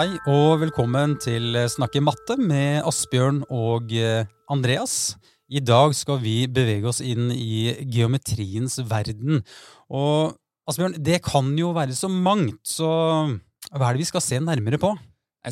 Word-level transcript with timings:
Hei 0.00 0.14
og 0.32 0.62
velkommen 0.62 1.18
til 1.20 1.58
Snakke 1.68 2.00
matte 2.00 2.32
med 2.40 2.86
Asbjørn 2.88 3.42
og 3.52 3.90
eh, 3.92 4.22
Andreas. 4.48 5.18
I 5.52 5.60
dag 5.60 5.92
skal 5.92 6.22
vi 6.22 6.46
bevege 6.48 6.88
oss 6.88 7.02
inn 7.04 7.26
i 7.34 7.74
geometriens 7.84 8.78
verden. 8.88 9.42
Og 9.92 10.38
Asbjørn, 10.72 10.96
det 11.04 11.18
kan 11.26 11.50
jo 11.58 11.74
være 11.76 11.92
så 11.98 12.08
mangt, 12.08 12.62
så 12.64 12.88
hva 13.74 13.90
er 13.90 13.98
det 13.98 14.06
vi 14.06 14.08
skal 14.08 14.24
se 14.24 14.38
nærmere 14.40 14.80
på? 14.80 14.94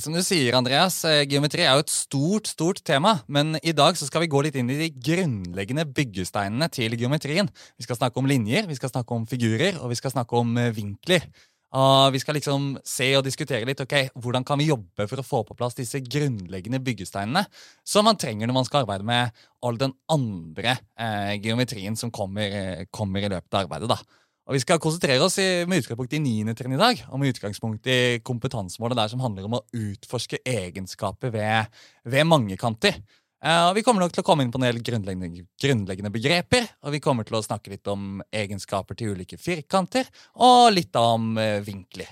Som 0.00 0.16
du 0.16 0.22
sier, 0.24 0.56
Andreas, 0.56 0.96
eh, 1.04 1.26
geometri 1.28 1.66
er 1.66 1.76
jo 1.76 1.84
et 1.84 1.92
stort 1.92 2.48
stort 2.48 2.80
tema. 2.88 3.18
Men 3.28 3.58
i 3.60 3.76
dag 3.76 4.00
så 4.00 4.08
skal 4.08 4.24
vi 4.24 4.32
gå 4.32 4.46
litt 4.46 4.56
inn 4.56 4.72
i 4.72 4.80
de 4.80 4.88
grunnleggende 4.96 5.84
byggesteinene 5.92 6.70
til 6.72 6.96
geometrien. 6.96 7.52
Vi 7.76 7.84
skal 7.84 8.00
snakke 8.00 8.24
om 8.24 8.32
linjer, 8.32 8.64
vi 8.64 8.80
skal 8.80 8.96
snakke 8.96 9.12
om 9.12 9.28
figurer, 9.28 9.76
og 9.82 9.92
vi 9.92 10.00
skal 10.00 10.16
snakke 10.16 10.40
om 10.40 10.56
eh, 10.56 10.72
vinkler. 10.72 11.28
Og 11.76 12.14
vi 12.14 12.20
skal 12.22 12.38
liksom 12.38 12.68
se 12.86 13.10
og 13.18 13.26
diskutere 13.26 13.66
litt 13.68 13.80
ok, 13.84 14.14
hvordan 14.16 14.46
kan 14.48 14.56
vi 14.60 14.70
jobbe 14.70 15.04
for 15.10 15.20
å 15.20 15.26
få 15.26 15.42
på 15.44 15.56
plass 15.58 15.76
disse 15.76 16.00
grunnleggende 16.00 16.80
byggesteinene 16.80 17.42
som 17.84 18.08
man 18.08 18.16
trenger 18.16 18.48
når 18.48 18.56
man 18.56 18.68
skal 18.68 18.86
arbeide 18.86 19.04
med 19.04 19.42
all 19.60 19.76
den 19.80 19.92
andre 20.08 20.78
uh, 20.96 21.34
geometrien 21.36 21.98
som 21.98 22.12
kommer, 22.14 22.48
uh, 22.48 22.86
kommer 22.88 23.20
i 23.20 23.28
løpet 23.28 23.52
av 23.52 23.66
arbeidet. 23.66 23.92
da. 23.92 24.00
Og 24.48 24.56
Vi 24.56 24.62
skal 24.64 24.80
konsentrere 24.80 25.20
oss 25.20 25.36
i, 25.42 25.66
med 25.68 25.82
utgangspunkt 25.82 26.14
i 26.16 26.22
9. 26.24 26.56
trinn 26.56 26.72
i 26.72 26.80
dag, 26.80 27.02
og 27.12 27.20
med 27.20 27.34
utgangspunkt 27.34 27.88
i 27.92 28.00
kompetansemålet 28.24 28.96
der 28.96 29.10
som 29.12 29.20
handler 29.20 29.44
om 29.44 29.58
å 29.58 29.64
utforske 29.76 30.40
egenskaper 30.48 31.34
ved, 31.34 31.80
ved 32.08 32.24
mangekanter. 32.24 32.96
Og 33.38 33.76
vi 33.76 33.84
kommer 33.86 34.02
nok 34.02 34.14
til 34.14 34.24
å 34.24 34.26
komme 34.26 34.42
inn 34.42 34.50
på 34.50 34.58
en 34.58 34.66
del 34.66 34.80
grunnleggende, 34.82 35.44
grunnleggende 35.62 36.10
begreper, 36.10 36.64
og 36.82 36.94
vi 36.96 37.00
kommer 37.02 37.26
til 37.26 37.38
å 37.38 37.42
snakke 37.44 37.70
litt 37.70 37.86
om 37.90 38.18
egenskaper 38.34 38.98
til 38.98 39.14
ulike 39.14 39.38
firkanter, 39.38 40.08
og 40.42 40.72
litt 40.74 40.96
om 40.98 41.36
uh, 41.38 41.60
vinkler. 41.62 42.10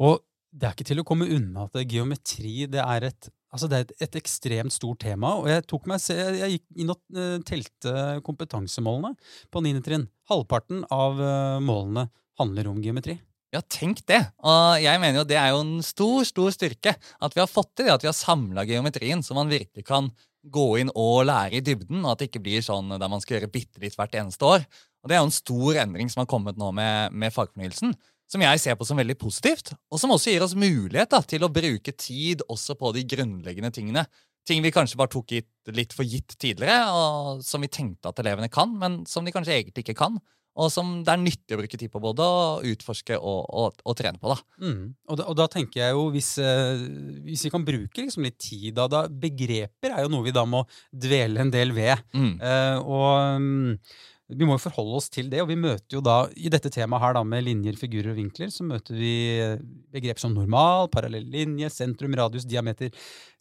Og 0.00 0.22
det 0.48 0.68
er 0.68 0.76
ikke 0.76 0.88
til 0.88 1.02
å 1.02 1.06
komme 1.08 1.28
unna 1.32 1.66
at 1.68 1.76
geometri 1.84 2.64
det 2.72 2.80
er 2.80 3.08
et, 3.10 3.28
altså 3.52 3.68
det 3.68 3.76
er 3.76 3.84
et, 3.84 3.94
et 4.08 4.18
ekstremt 4.22 4.72
stort 4.72 5.02
tema. 5.04 5.34
Og 5.42 5.50
jeg, 5.52 5.66
tok 5.68 5.90
meg, 5.92 6.00
jeg 6.08 6.56
gikk 6.56 6.80
inn 6.80 6.94
og 6.96 7.02
uh, 7.18 7.36
telte 7.48 7.94
kompetansemålene 8.24 9.12
på 9.52 9.64
9. 9.68 9.84
trinn. 9.84 10.08
Halvparten 10.32 10.86
av 10.88 11.20
målene 11.60 12.08
handler 12.40 12.72
om 12.72 12.80
geometri. 12.80 13.18
Ja, 13.52 13.60
tenk 13.68 14.00
det. 14.08 14.22
Og 14.48 14.80
jeg 14.80 15.00
mener 15.00 15.20
jo 15.20 15.28
det 15.28 15.36
er 15.36 15.50
jo 15.52 15.60
en 15.60 15.82
stor, 15.84 16.22
stor 16.24 16.52
styrke 16.54 16.94
at 16.96 17.34
vi 17.36 17.42
har 17.42 17.50
fått 17.50 17.74
til 17.76 17.88
det, 17.88 17.96
at 17.98 18.04
vi 18.04 18.08
har 18.08 18.16
samla 18.16 18.64
geometrien, 18.68 19.20
så 19.20 19.36
man 19.36 19.52
virkelig 19.52 19.84
kan 19.88 20.08
gå 20.42 20.64
inn 20.80 20.90
og 20.98 21.26
lære 21.28 21.60
i 21.60 21.64
dybden, 21.64 22.00
og 22.02 22.14
at 22.14 22.22
det 22.22 22.30
ikke 22.30 22.42
blir 22.46 22.64
sånn 22.64 22.90
der 22.96 23.12
man 23.12 23.20
skal 23.22 23.36
gjøre 23.36 23.52
bitte 23.52 23.82
litt 23.82 23.98
hvert 23.98 24.16
eneste 24.18 24.48
år. 24.48 24.64
Og 25.02 25.10
Det 25.10 25.16
er 25.16 25.20
jo 25.20 25.28
en 25.28 25.36
stor 25.36 25.78
endring 25.84 26.10
som 26.10 26.22
har 26.22 26.30
kommet 26.32 26.58
nå 26.58 26.72
med, 26.74 27.12
med 27.12 27.34
fagfornyelsen, 27.34 27.94
som 28.32 28.42
jeg 28.46 28.60
ser 28.62 28.78
på 28.80 28.88
som 28.88 28.96
veldig 28.96 29.18
positivt, 29.20 29.74
og 29.92 30.00
som 30.00 30.14
også 30.14 30.32
gir 30.32 30.44
oss 30.46 30.56
mulighet 30.56 31.12
da, 31.12 31.20
til 31.20 31.44
å 31.44 31.52
bruke 31.52 31.92
tid 31.92 32.44
også 32.48 32.78
på 32.80 32.94
de 32.96 33.04
grunnleggende 33.04 33.72
tingene. 33.74 34.06
Ting 34.48 34.64
vi 34.64 34.72
kanskje 34.74 34.98
bare 34.98 35.12
tok 35.12 35.36
litt 35.76 35.92
for 35.94 36.08
gitt 36.08 36.38
tidligere, 36.40 36.88
og 36.88 37.44
som 37.46 37.62
vi 37.62 37.70
tenkte 37.70 38.10
at 38.10 38.22
elevene 38.24 38.48
kan, 38.50 38.72
men 38.80 39.02
som 39.06 39.26
de 39.26 39.34
kanskje 39.34 39.60
egentlig 39.60 39.84
ikke 39.84 40.00
kan. 40.00 40.16
Og 40.60 40.68
som 40.72 40.98
det 41.00 41.12
er 41.14 41.20
nyttig 41.22 41.56
å 41.56 41.60
bruke 41.62 41.78
tid 41.80 41.92
på 41.92 42.00
både 42.02 42.24
å 42.24 42.44
utforske 42.72 43.16
og, 43.16 43.40
og, 43.48 43.82
og 43.88 43.96
trene 43.96 44.20
på. 44.20 44.34
da. 44.34 44.38
Mm. 44.60 44.82
Og, 45.08 45.16
da, 45.16 45.26
og 45.30 45.38
da 45.38 45.48
tenker 45.52 45.80
jeg 45.80 45.96
jo, 45.96 46.06
hvis, 46.12 46.30
eh, 46.42 46.84
hvis 47.24 47.46
vi 47.46 47.52
kan 47.54 47.64
bruke 47.64 48.04
liksom 48.04 48.26
litt 48.26 48.36
tid 48.42 48.76
da, 48.76 48.88
da 48.90 49.06
Begreper 49.08 49.94
er 49.94 50.04
jo 50.04 50.12
noe 50.12 50.26
vi 50.26 50.34
da 50.34 50.44
må 50.48 50.64
dvele 50.92 51.40
en 51.40 51.52
del 51.52 51.72
ved. 51.76 52.04
Mm. 52.12 52.34
Eh, 52.36 52.78
og 52.82 53.38
um, 53.40 53.78
vi 54.32 54.48
må 54.48 54.56
jo 54.56 54.64
forholde 54.64 55.00
oss 55.00 55.08
til 55.12 55.28
det, 55.32 55.40
og 55.42 55.50
vi 55.50 55.58
møter 55.60 55.96
jo 55.96 56.04
da 56.04 56.22
i 56.36 56.52
dette 56.52 56.70
temaet 56.72 57.04
her 57.04 57.16
da 57.16 57.24
med 57.26 57.44
linjer, 57.48 57.76
figurer 57.80 58.12
og 58.12 58.20
vinkler, 58.20 58.52
så 58.52 58.64
møter 58.66 58.96
vi 58.96 59.14
begrep 59.92 60.20
som 60.20 60.36
normal, 60.36 60.88
parallell 60.92 61.26
linje, 61.32 61.72
sentrum, 61.72 62.14
radius, 62.18 62.46
diameter, 62.48 62.92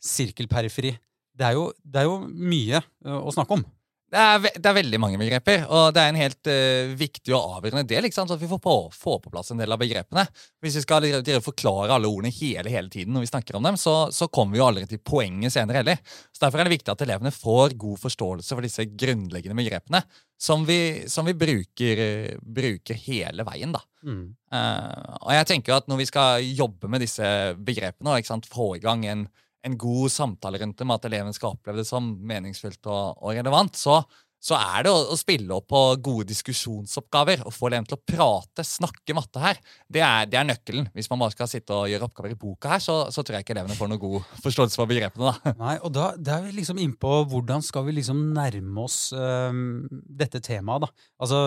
sirkelperiferi. 0.04 0.96
Det 1.38 1.48
er 1.48 1.56
jo, 1.56 1.70
det 1.84 2.02
er 2.02 2.10
jo 2.10 2.18
mye 2.28 2.82
eh, 2.82 3.20
å 3.20 3.32
snakke 3.36 3.60
om. 3.60 3.68
Det 4.12 4.20
er, 4.20 4.42
det 4.60 4.68
er 4.68 4.76
veldig 4.76 4.98
mange 5.00 5.20
begreper, 5.22 5.62
og 5.72 5.94
det 5.96 6.02
er 6.04 6.10
en 6.12 6.18
helt 6.20 6.50
uh, 6.52 6.90
viktig 7.00 7.32
og 7.32 7.62
avgjørende 7.62 7.88
del 7.88 8.08
ikke 8.10 8.18
sant? 8.18 8.28
så 8.28 8.36
at 8.36 8.42
vi 8.42 8.50
får 8.52 8.60
på, 8.60 8.74
får 8.92 9.20
på 9.24 9.32
plass 9.32 9.54
en 9.54 9.62
del 9.62 9.72
av 9.72 9.80
begrepene. 9.80 10.26
Hvis 10.60 10.76
vi 10.76 10.84
skal 10.84 11.06
dere- 11.08 11.40
forklare 11.46 11.96
alle 11.96 12.10
ordene 12.12 12.34
hele 12.36 12.74
hele 12.74 12.92
tiden 12.92 13.16
når 13.16 13.24
vi 13.24 13.30
snakker 13.32 13.56
om 13.56 13.70
dem, 13.70 13.78
så, 13.80 13.94
så 14.12 14.28
kommer 14.28 14.58
vi 14.58 14.60
jo 14.60 14.66
aldri 14.68 14.84
til 14.90 15.00
poenget 15.00 15.56
senere 15.56 15.80
heller. 15.80 16.02
Så 16.36 16.44
Derfor 16.44 16.60
er 16.60 16.68
det 16.68 16.76
viktig 16.76 16.92
at 16.92 17.06
elevene 17.06 17.32
får 17.32 17.78
god 17.80 18.02
forståelse 18.04 18.58
for 18.58 18.68
disse 18.68 18.88
grunnleggende 18.92 19.56
begrepene, 19.62 20.04
som 20.42 20.66
vi, 20.68 20.80
som 21.08 21.30
vi 21.30 21.38
bruker, 21.38 22.02
bruker 22.44 23.00
hele 23.08 23.46
veien. 23.48 23.72
da. 23.78 23.84
Mm. 24.04 24.26
Uh, 24.52 25.16
og 25.22 25.32
jeg 25.38 25.48
tenker 25.54 25.78
at 25.78 25.88
når 25.88 26.04
vi 26.04 26.10
skal 26.12 26.52
jobbe 26.52 26.92
med 26.92 27.06
disse 27.06 27.32
begrepene 27.64 28.12
og 28.12 28.20
ikke 28.20 28.34
sant, 28.34 28.52
få 28.52 28.74
i 28.76 28.84
gang 28.84 29.08
en, 29.08 29.24
en 29.68 29.78
god 29.78 30.12
samtale 30.12 30.60
rundt 30.62 30.82
dem, 30.82 30.92
at 30.94 31.06
eleven 31.10 31.36
skal 31.36 31.56
oppleve 31.56 31.82
det 31.82 31.88
som 31.90 32.12
meningsfullt 32.28 32.86
og, 32.90 33.22
og 33.22 33.38
relevant, 33.38 33.78
så, 33.78 34.00
så 34.42 34.58
er 34.58 34.88
det 34.88 34.92
å, 34.94 35.02
å 35.14 35.18
spille 35.20 35.54
opp 35.54 35.68
på 35.70 35.82
gode 36.02 36.26
diskusjonsoppgaver 36.32 37.44
og 37.46 37.54
få 37.54 37.70
eleven 37.70 37.86
til 37.90 38.00
å 38.00 38.02
prate, 38.02 38.66
snakke 38.66 39.16
matte 39.18 39.44
her. 39.44 39.62
Det 39.86 40.02
er, 40.02 40.26
det 40.32 40.40
er 40.40 40.48
nøkkelen. 40.50 40.90
Hvis 40.98 41.12
man 41.12 41.22
bare 41.22 41.36
skal 41.36 41.50
sitte 41.52 41.78
og 41.78 41.92
gjøre 41.92 42.10
oppgaver 42.10 42.34
i 42.34 42.40
boka 42.42 42.74
her, 42.74 42.82
så, 42.82 42.98
så 43.14 43.22
tror 43.22 43.38
jeg 43.38 43.46
ikke 43.46 43.56
elevene 43.58 43.78
får 43.78 43.92
noe 43.92 44.02
god 44.02 44.32
forståelse 44.42 44.82
for 44.82 44.90
begrepene. 44.90 45.30
da. 45.30 45.56
Nei, 45.66 45.78
og 45.86 45.94
da, 45.98 46.12
da 46.18 46.40
er 46.40 46.50
vi 46.50 46.58
liksom 46.58 46.82
innpå 46.82 47.14
hvordan 47.32 47.66
skal 47.66 47.86
vi 47.86 48.00
liksom 48.00 48.32
nærme 48.34 48.88
oss 48.88 49.00
øh, 49.14 49.62
dette 49.92 50.42
temaet, 50.42 50.88
da. 50.88 51.10
Altså 51.22 51.42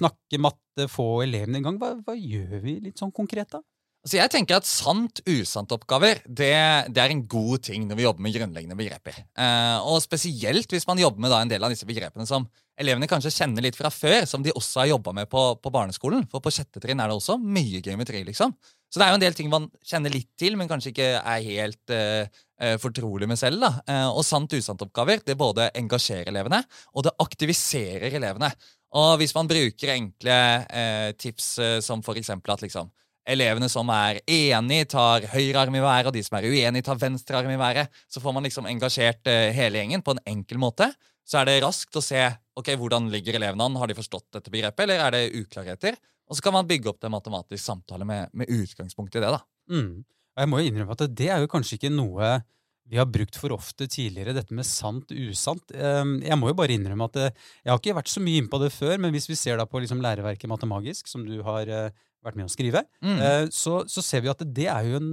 snakke 0.00 0.40
matte, 0.40 0.88
få 0.88 1.18
elevene 1.26 1.60
i 1.60 1.66
gang. 1.66 1.76
Hva, 1.80 1.98
hva 2.06 2.16
gjør 2.16 2.62
vi 2.64 2.78
litt 2.88 3.02
sånn 3.02 3.12
konkret, 3.12 3.52
da? 3.52 3.60
Altså 4.08 4.22
jeg 4.22 4.32
tenker 4.32 4.56
at 4.56 4.64
Sant-usant-oppgaver 4.64 6.22
det, 6.24 6.54
det 6.96 7.00
er 7.02 7.12
en 7.12 7.26
god 7.28 7.60
ting 7.66 7.82
når 7.84 7.98
vi 7.98 8.04
jobber 8.06 8.24
med 8.24 8.32
grunnleggende 8.38 8.76
begreper. 8.78 9.18
Eh, 9.36 9.84
og 9.84 9.98
Spesielt 10.00 10.72
hvis 10.72 10.86
man 10.88 11.02
jobber 11.02 11.20
med 11.20 11.34
da 11.34 11.42
en 11.44 11.50
del 11.50 11.66
av 11.66 11.74
disse 11.74 11.84
begrepene 11.84 12.24
som 12.24 12.46
elevene 12.80 13.04
kanskje 13.10 13.34
kjenner 13.34 13.66
litt 13.66 13.76
fra 13.76 13.90
før, 13.92 14.24
som 14.24 14.40
de 14.40 14.54
også 14.56 14.80
har 14.80 14.88
jobba 14.94 15.12
med 15.12 15.28
på, 15.28 15.42
på 15.60 15.74
barneskolen. 15.74 16.24
For 16.32 16.40
på 16.40 16.54
sjette 16.56 16.80
trinn 16.80 17.04
er 17.04 17.12
det 17.12 17.18
også 17.18 17.36
mye 17.36 17.82
geometri. 17.84 18.24
liksom. 18.24 18.56
Så 18.88 18.96
det 18.96 19.04
er 19.04 19.12
jo 19.12 19.18
en 19.20 19.26
del 19.26 19.36
ting 19.36 19.52
man 19.52 19.68
kjenner 19.84 20.14
litt 20.14 20.30
til, 20.40 20.56
men 20.56 20.72
kanskje 20.72 20.94
ikke 20.94 21.12
er 21.20 21.44
helt 21.50 21.92
eh, 21.92 22.32
eh, 22.64 22.76
fortrolig 22.80 23.28
med 23.28 23.36
selv. 23.36 23.60
da. 23.60 23.74
Eh, 23.92 24.08
og 24.08 24.24
sant-usant-oppgaver 24.24 25.20
det 25.28 25.36
både 25.36 25.68
engasjerer 25.76 26.32
elevene, 26.32 26.62
og 26.96 27.04
det 27.04 27.18
aktiviserer 27.28 28.08
elevene. 28.22 28.54
Og 28.96 29.18
hvis 29.20 29.36
man 29.36 29.52
bruker 29.52 29.92
enkle 29.98 30.38
eh, 30.64 31.10
tips 31.20 31.58
eh, 31.60 31.80
som 31.84 32.00
for 32.00 32.16
eksempel 32.16 32.56
at 32.56 32.64
liksom 32.64 32.88
elevene 33.28 33.68
som 33.72 33.90
er 33.92 34.20
enig, 34.24 34.86
tar 34.92 35.26
høyre 35.34 35.62
arm 35.62 35.76
i 35.76 35.84
været, 35.84 36.08
og 36.10 36.16
de 36.16 36.22
som 36.24 36.38
er 36.38 36.48
uenig, 36.48 36.82
tar 36.86 37.00
venstre 37.00 37.38
arm 37.40 37.52
i 37.52 37.60
været. 37.60 37.92
Så 38.08 38.22
får 38.24 38.34
man 38.36 38.46
liksom 38.48 38.68
engasjert 38.70 39.28
eh, 39.30 39.50
hele 39.56 39.82
gjengen 39.82 40.04
på 40.04 40.16
en 40.16 40.22
enkel 40.32 40.60
måte. 40.62 40.90
Så 41.28 41.40
er 41.40 41.48
det 41.50 41.58
raskt 41.62 41.96
å 41.98 42.04
se 42.04 42.22
ok, 42.58 42.72
hvordan 42.80 43.10
ligger 43.12 43.36
elevene 43.38 43.66
an. 43.68 43.76
Har 43.78 43.90
de 43.90 43.98
forstått 43.98 44.30
dette 44.34 44.52
begrepet, 44.52 44.86
eller 44.86 45.04
er 45.04 45.16
det 45.16 45.42
uklarheter? 45.42 45.98
Og 46.28 46.36
så 46.36 46.44
kan 46.44 46.56
man 46.56 46.68
bygge 46.68 46.90
opp 46.90 47.00
det 47.00 47.12
matematisk 47.12 47.62
samtale 47.64 48.04
med, 48.08 48.32
med 48.36 48.50
utgangspunkt 48.52 49.16
i 49.16 49.22
det. 49.22 49.32
da. 49.32 49.42
Mm. 49.72 50.04
Og 50.04 50.42
jeg 50.44 50.50
må 50.50 50.60
jo 50.60 50.70
innrømme 50.70 50.96
at 50.96 51.04
det 51.18 51.28
er 51.34 51.42
jo 51.42 51.50
kanskje 51.50 51.78
ikke 51.78 51.92
noe 51.92 52.38
vi 52.88 52.96
har 52.96 53.08
brukt 53.12 53.36
for 53.36 53.52
ofte 53.52 53.84
tidligere, 53.90 54.32
dette 54.32 54.54
med 54.56 54.64
sant 54.64 55.10
usant. 55.12 55.74
Ehm, 55.76 56.14
Jeg 56.24 56.38
må 56.40 56.48
jo 56.48 56.56
bare 56.56 56.72
innrømme 56.72 57.04
at 57.10 57.18
jeg 57.20 57.68
har 57.68 57.76
ikke 57.76 57.96
vært 57.98 58.08
så 58.08 58.22
mye 58.24 58.40
innpå 58.40 58.60
det 58.62 58.70
før, 58.72 58.94
men 58.96 59.12
hvis 59.12 59.28
vi 59.28 59.36
ser 59.36 59.58
da 59.60 59.66
på 59.68 59.82
liksom 59.82 60.00
læreverket 60.00 60.48
Matemagisk, 60.48 61.10
som 61.10 61.26
du 61.26 61.42
har 61.44 61.68
eh, 61.68 61.90
vært 62.24 62.36
med 62.36 62.46
å 62.48 62.52
skrive, 62.52 62.84
Mm. 63.02 63.18
eh, 63.20 63.44
så, 63.54 63.82
så 63.88 64.02
ser 64.02 64.20
vi 64.24 64.28
at 64.32 64.42
det 64.54 64.66
er 64.66 64.88
jo 64.90 64.96
en 65.02 65.12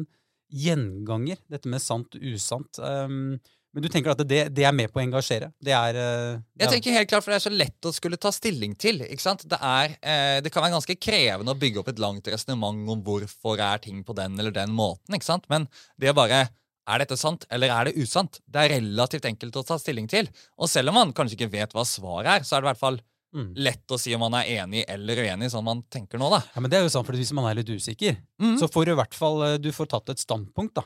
gjenganger, 0.55 1.37
dette 1.51 1.69
med 1.69 1.81
sant 1.83 2.15
og 2.15 2.25
usant. 2.33 2.79
Um, 2.79 3.37
Men 3.75 3.83
du 3.83 3.89
tenker 3.91 4.13
at 4.13 4.21
det, 4.23 4.37
det 4.55 4.63
er 4.63 4.71
med 4.71 4.87
på 4.93 5.01
å 5.01 5.03
engasjere? 5.03 5.49
Det 5.59 5.73
er 5.75 5.97
uh, 5.99 6.37
Jeg 6.61 6.69
tenker 6.71 6.93
helt 6.95 7.09
klart, 7.11 7.25
for 7.25 7.33
Det 7.33 7.39
er 7.41 7.43
så 7.43 7.51
lett 7.51 7.87
å 7.89 7.91
skulle 7.91 8.15
ta 8.21 8.31
stilling 8.31 8.71
til. 8.79 9.01
ikke 9.03 9.19
sant? 9.25 9.43
Det, 9.51 9.57
er, 9.59 9.97
eh, 9.99 10.37
det 10.45 10.51
kan 10.53 10.63
være 10.63 10.77
ganske 10.77 10.95
krevende 10.95 11.51
å 11.51 11.59
bygge 11.59 11.81
opp 11.81 11.89
et 11.91 11.99
langt 11.99 12.29
resonnement 12.31 12.87
om 12.93 13.01
hvorfor 13.03 13.59
er 13.59 13.81
ting 13.83 13.99
på 14.07 14.15
den 14.15 14.39
eller 14.39 14.55
den 14.55 14.71
måten. 14.71 15.17
ikke 15.17 15.27
sant? 15.27 15.49
Men 15.51 15.67
det 15.99 16.07
er 16.07 16.15
bare 16.15 16.45
er 16.87 17.01
dette 17.01 17.17
sant, 17.19 17.43
eller 17.51 17.73
er 17.73 17.89
det 17.89 17.97
usant? 17.99 18.39
Det 18.47 18.61
er 18.63 18.75
relativt 18.77 19.25
enkelt 19.27 19.59
å 19.59 19.65
ta 19.67 19.75
stilling 19.81 20.07
til. 20.07 20.29
Og 20.61 20.69
selv 20.71 20.93
om 20.93 20.99
man 21.01 21.11
kanskje 21.17 21.35
ikke 21.41 21.51
vet 21.57 21.73
hva 21.75 21.83
svaret 21.89 22.29
er, 22.31 22.45
så 22.47 22.55
er 22.55 22.61
det 22.63 22.69
i 22.69 22.71
hvert 22.71 22.83
fall 22.85 23.01
Mm. 23.35 23.49
lett 23.55 23.91
å 23.91 23.97
si 23.99 24.13
om 24.15 24.21
man 24.23 24.33
er 24.39 24.45
enig 24.63 24.85
eller 24.87 25.17
uenig, 25.25 25.49
sånn 25.51 25.63
man 25.67 25.83
tenker 25.91 26.17
nå, 26.17 26.29
da. 26.31 26.39
Ja, 26.55 26.61
men 26.63 26.71
det 26.71 26.77
er 26.79 26.83
jo 26.85 26.89
sant, 26.93 27.05
for 27.05 27.13
Hvis 27.19 27.33
man 27.35 27.45
er 27.51 27.55
litt 27.59 27.67
usikker, 27.67 28.15
Mm. 28.41 28.57
så 28.61 28.69
får 28.71 28.85
du 28.85 28.91
i 28.93 28.95
hvert 28.95 29.13
fall 29.13 29.43
eh, 29.43 29.57
du 29.57 29.71
får 29.75 29.87
tatt 29.91 30.09
et 30.09 30.17
standpunkt. 30.23 30.73
da. 30.75 30.83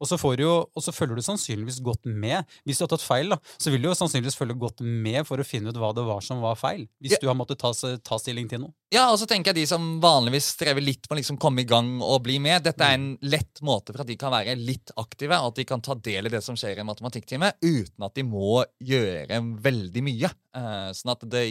Og 0.00 0.08
så, 0.08 0.16
får 0.16 0.36
du 0.40 0.44
og 0.48 0.80
så 0.80 0.92
følger 0.96 1.16
du 1.16 1.22
sannsynligvis 1.22 1.80
godt 1.84 2.06
med. 2.08 2.44
Hvis 2.64 2.78
du 2.80 2.84
har 2.86 2.88
tatt 2.94 3.04
feil, 3.04 3.28
da, 3.28 3.36
så 3.60 3.70
vil 3.70 3.82
du 3.84 3.88
jo 3.90 3.94
sannsynligvis 3.98 4.38
følge 4.38 4.56
godt 4.58 4.80
med 4.80 5.26
for 5.28 5.36
å 5.36 5.44
finne 5.44 5.68
ut 5.68 5.76
hva 5.76 5.90
det 5.94 6.04
var 6.08 6.20
som 6.24 6.40
var 6.40 6.56
feil. 6.56 6.86
Hvis 7.02 7.12
Ja. 7.12 7.18
du 7.20 7.26
har 7.28 7.36
måttet 7.36 7.58
ta, 7.60 7.72
ta 8.02 8.16
stilling 8.18 8.48
til 8.48 8.60
noe. 8.64 8.72
Ja, 8.90 9.10
og 9.12 9.18
så 9.20 9.26
tenker 9.28 9.52
jeg 9.52 9.60
de 9.60 9.66
som 9.70 10.00
vanligvis 10.02 10.48
strever 10.56 10.80
litt 10.82 11.04
med 11.08 11.18
å 11.18 11.20
liksom 11.20 11.38
komme 11.38 11.60
i 11.60 11.68
gang 11.68 12.00
og 12.02 12.24
bli 12.24 12.38
med. 12.42 12.64
Dette 12.64 12.80
er 12.82 12.94
en 12.96 13.18
lett 13.22 13.60
måte 13.62 13.92
for 13.92 14.00
at 14.02 14.08
de 14.08 14.16
kan 14.16 14.32
være 14.32 14.56
litt 14.58 14.90
aktive, 14.98 15.36
og 15.38 15.52
at 15.52 15.60
de 15.60 15.64
kan 15.68 15.80
ta 15.84 15.94
del 15.94 16.26
i 16.26 16.32
det 16.32 16.42
som 16.42 16.56
skjer 16.56 16.76
i 16.78 16.80
en 16.80 16.86
matematikktime, 16.88 17.52
uten 17.62 18.02
at 18.08 18.14
de 18.14 18.24
må 18.26 18.64
gjøre 18.82 19.38
veldig 19.62 20.02
mye. 20.08 20.32
Eh, 20.56 20.90
sånn 20.96 21.12
at 21.12 21.22
det 21.30 21.44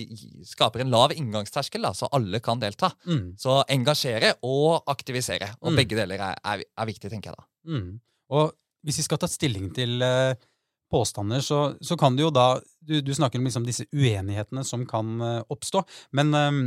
skaper 0.50 0.82
en 0.84 0.92
lav 0.92 1.14
inngangsterskel, 1.16 1.82
da, 1.86 1.94
så 1.96 2.10
alle 2.12 2.42
kan 2.44 2.60
delta. 2.60 2.92
Mm. 3.08 3.38
Så 3.40 3.62
engasjere 3.72 4.34
og 4.44 4.84
aktivisere. 4.92 5.54
Og 5.62 5.72
Mm. 5.72 5.76
begge 5.78 5.96
deler 5.96 6.20
er, 6.20 6.36
er, 6.44 6.64
er 6.78 6.86
viktig, 6.86 7.10
tenker 7.10 7.32
jeg 7.32 7.38
da. 7.38 7.46
Mm. 7.68 8.00
Og 8.36 8.54
hvis 8.86 9.02
vi 9.02 9.06
skal 9.08 9.20
ta 9.22 9.28
stilling 9.30 9.70
til 9.76 10.00
uh, 10.06 10.34
påstander, 10.92 11.44
så, 11.46 11.60
så, 11.82 11.98
kan 12.00 12.16
du 12.16 12.26
jo 12.28 12.34
da 12.34 12.60
Du, 12.80 13.00
du 13.06 13.12
snakker 13.14 13.40
om 13.40 13.46
liksom 13.46 13.66
disse 13.68 13.86
uenighetene 13.94 14.64
som 14.66 14.86
kan 14.90 15.20
uh, 15.22 15.42
oppstå. 15.52 15.84
Men 16.18 16.34
um, 16.34 16.62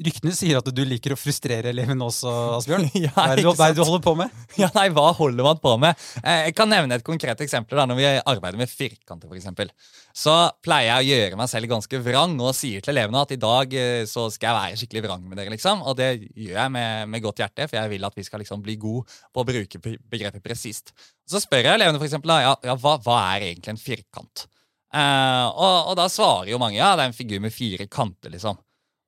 Ryktene 0.00 0.32
sier 0.32 0.56
at 0.56 0.68
du 0.72 0.80
liker 0.88 1.12
å 1.12 1.18
frustrere 1.18 1.72
elevene 1.74 2.06
også, 2.06 2.30
Asbjørn. 2.56 2.86
ja, 2.96 3.10
hva, 3.16 3.26
er 3.34 3.40
det, 3.40 3.44
hva 3.44 3.66
er 3.66 3.74
det 3.74 3.80
du 3.80 3.84
holder 3.84 4.04
på 4.04 4.14
med? 4.16 4.36
Ja, 4.60 4.70
nei, 4.74 4.86
Hva 4.96 5.10
holder 5.16 5.46
man 5.46 5.60
på 5.60 5.74
med? 5.80 5.98
Eh, 6.22 6.46
jeg 6.48 6.54
kan 6.56 6.70
nevne 6.72 6.96
et 6.96 7.04
konkret 7.06 7.40
eksempel. 7.44 7.76
da, 7.76 7.84
Når 7.90 7.98
vi 7.98 8.06
arbeider 8.18 8.60
med 8.60 8.72
firkanter, 8.72 9.28
f.eks., 9.28 9.74
så 10.16 10.36
pleier 10.64 10.88
jeg 10.88 11.04
å 11.04 11.08
gjøre 11.10 11.38
meg 11.38 11.50
selv 11.52 11.70
ganske 11.70 12.00
vrang 12.02 12.32
og 12.42 12.54
sier 12.56 12.82
til 12.82 12.96
elevene 12.96 13.20
at 13.22 13.34
i 13.36 13.38
dag 13.40 13.76
eh, 13.76 14.04
så 14.10 14.26
skal 14.32 14.48
jeg 14.48 14.58
være 14.60 14.80
skikkelig 14.80 15.04
vrang 15.04 15.26
med 15.26 15.38
dere. 15.38 15.52
liksom, 15.52 15.84
Og 15.84 15.98
det 16.00 16.08
gjør 16.18 16.56
jeg 16.56 16.74
med, 16.78 17.10
med 17.12 17.24
godt 17.26 17.44
hjerte, 17.44 17.68
for 17.68 17.80
jeg 17.80 17.92
vil 17.92 18.08
at 18.08 18.16
vi 18.16 18.26
skal 18.26 18.42
liksom 18.42 18.64
bli 18.64 18.78
gode 18.80 19.20
på 19.30 19.44
å 19.44 19.48
bruke 19.52 19.82
begrepet 19.84 20.42
presist. 20.44 20.94
Så 21.28 21.42
spør 21.44 21.68
jeg 21.68 21.76
elevene 21.76 22.00
f.eks. 22.00 22.18
Ja, 22.24 22.56
ja, 22.56 22.78
hva, 22.80 22.96
hva 23.04 23.20
er 23.34 23.50
egentlig 23.52 23.76
en 23.76 23.84
firkant? 23.84 24.48
Uh, 24.90 25.46
og, 25.54 25.92
og, 25.92 25.94
da 26.00 26.08
svarer 26.10 26.50
jo 26.50 26.58
mange 26.58 26.80
ja, 26.80 26.96
det 26.98 27.04
er 27.04 27.12
en 27.12 27.14
figur 27.14 27.44
med 27.44 27.54
fire 27.54 27.86
kanter. 27.86 28.32
liksom. 28.32 28.58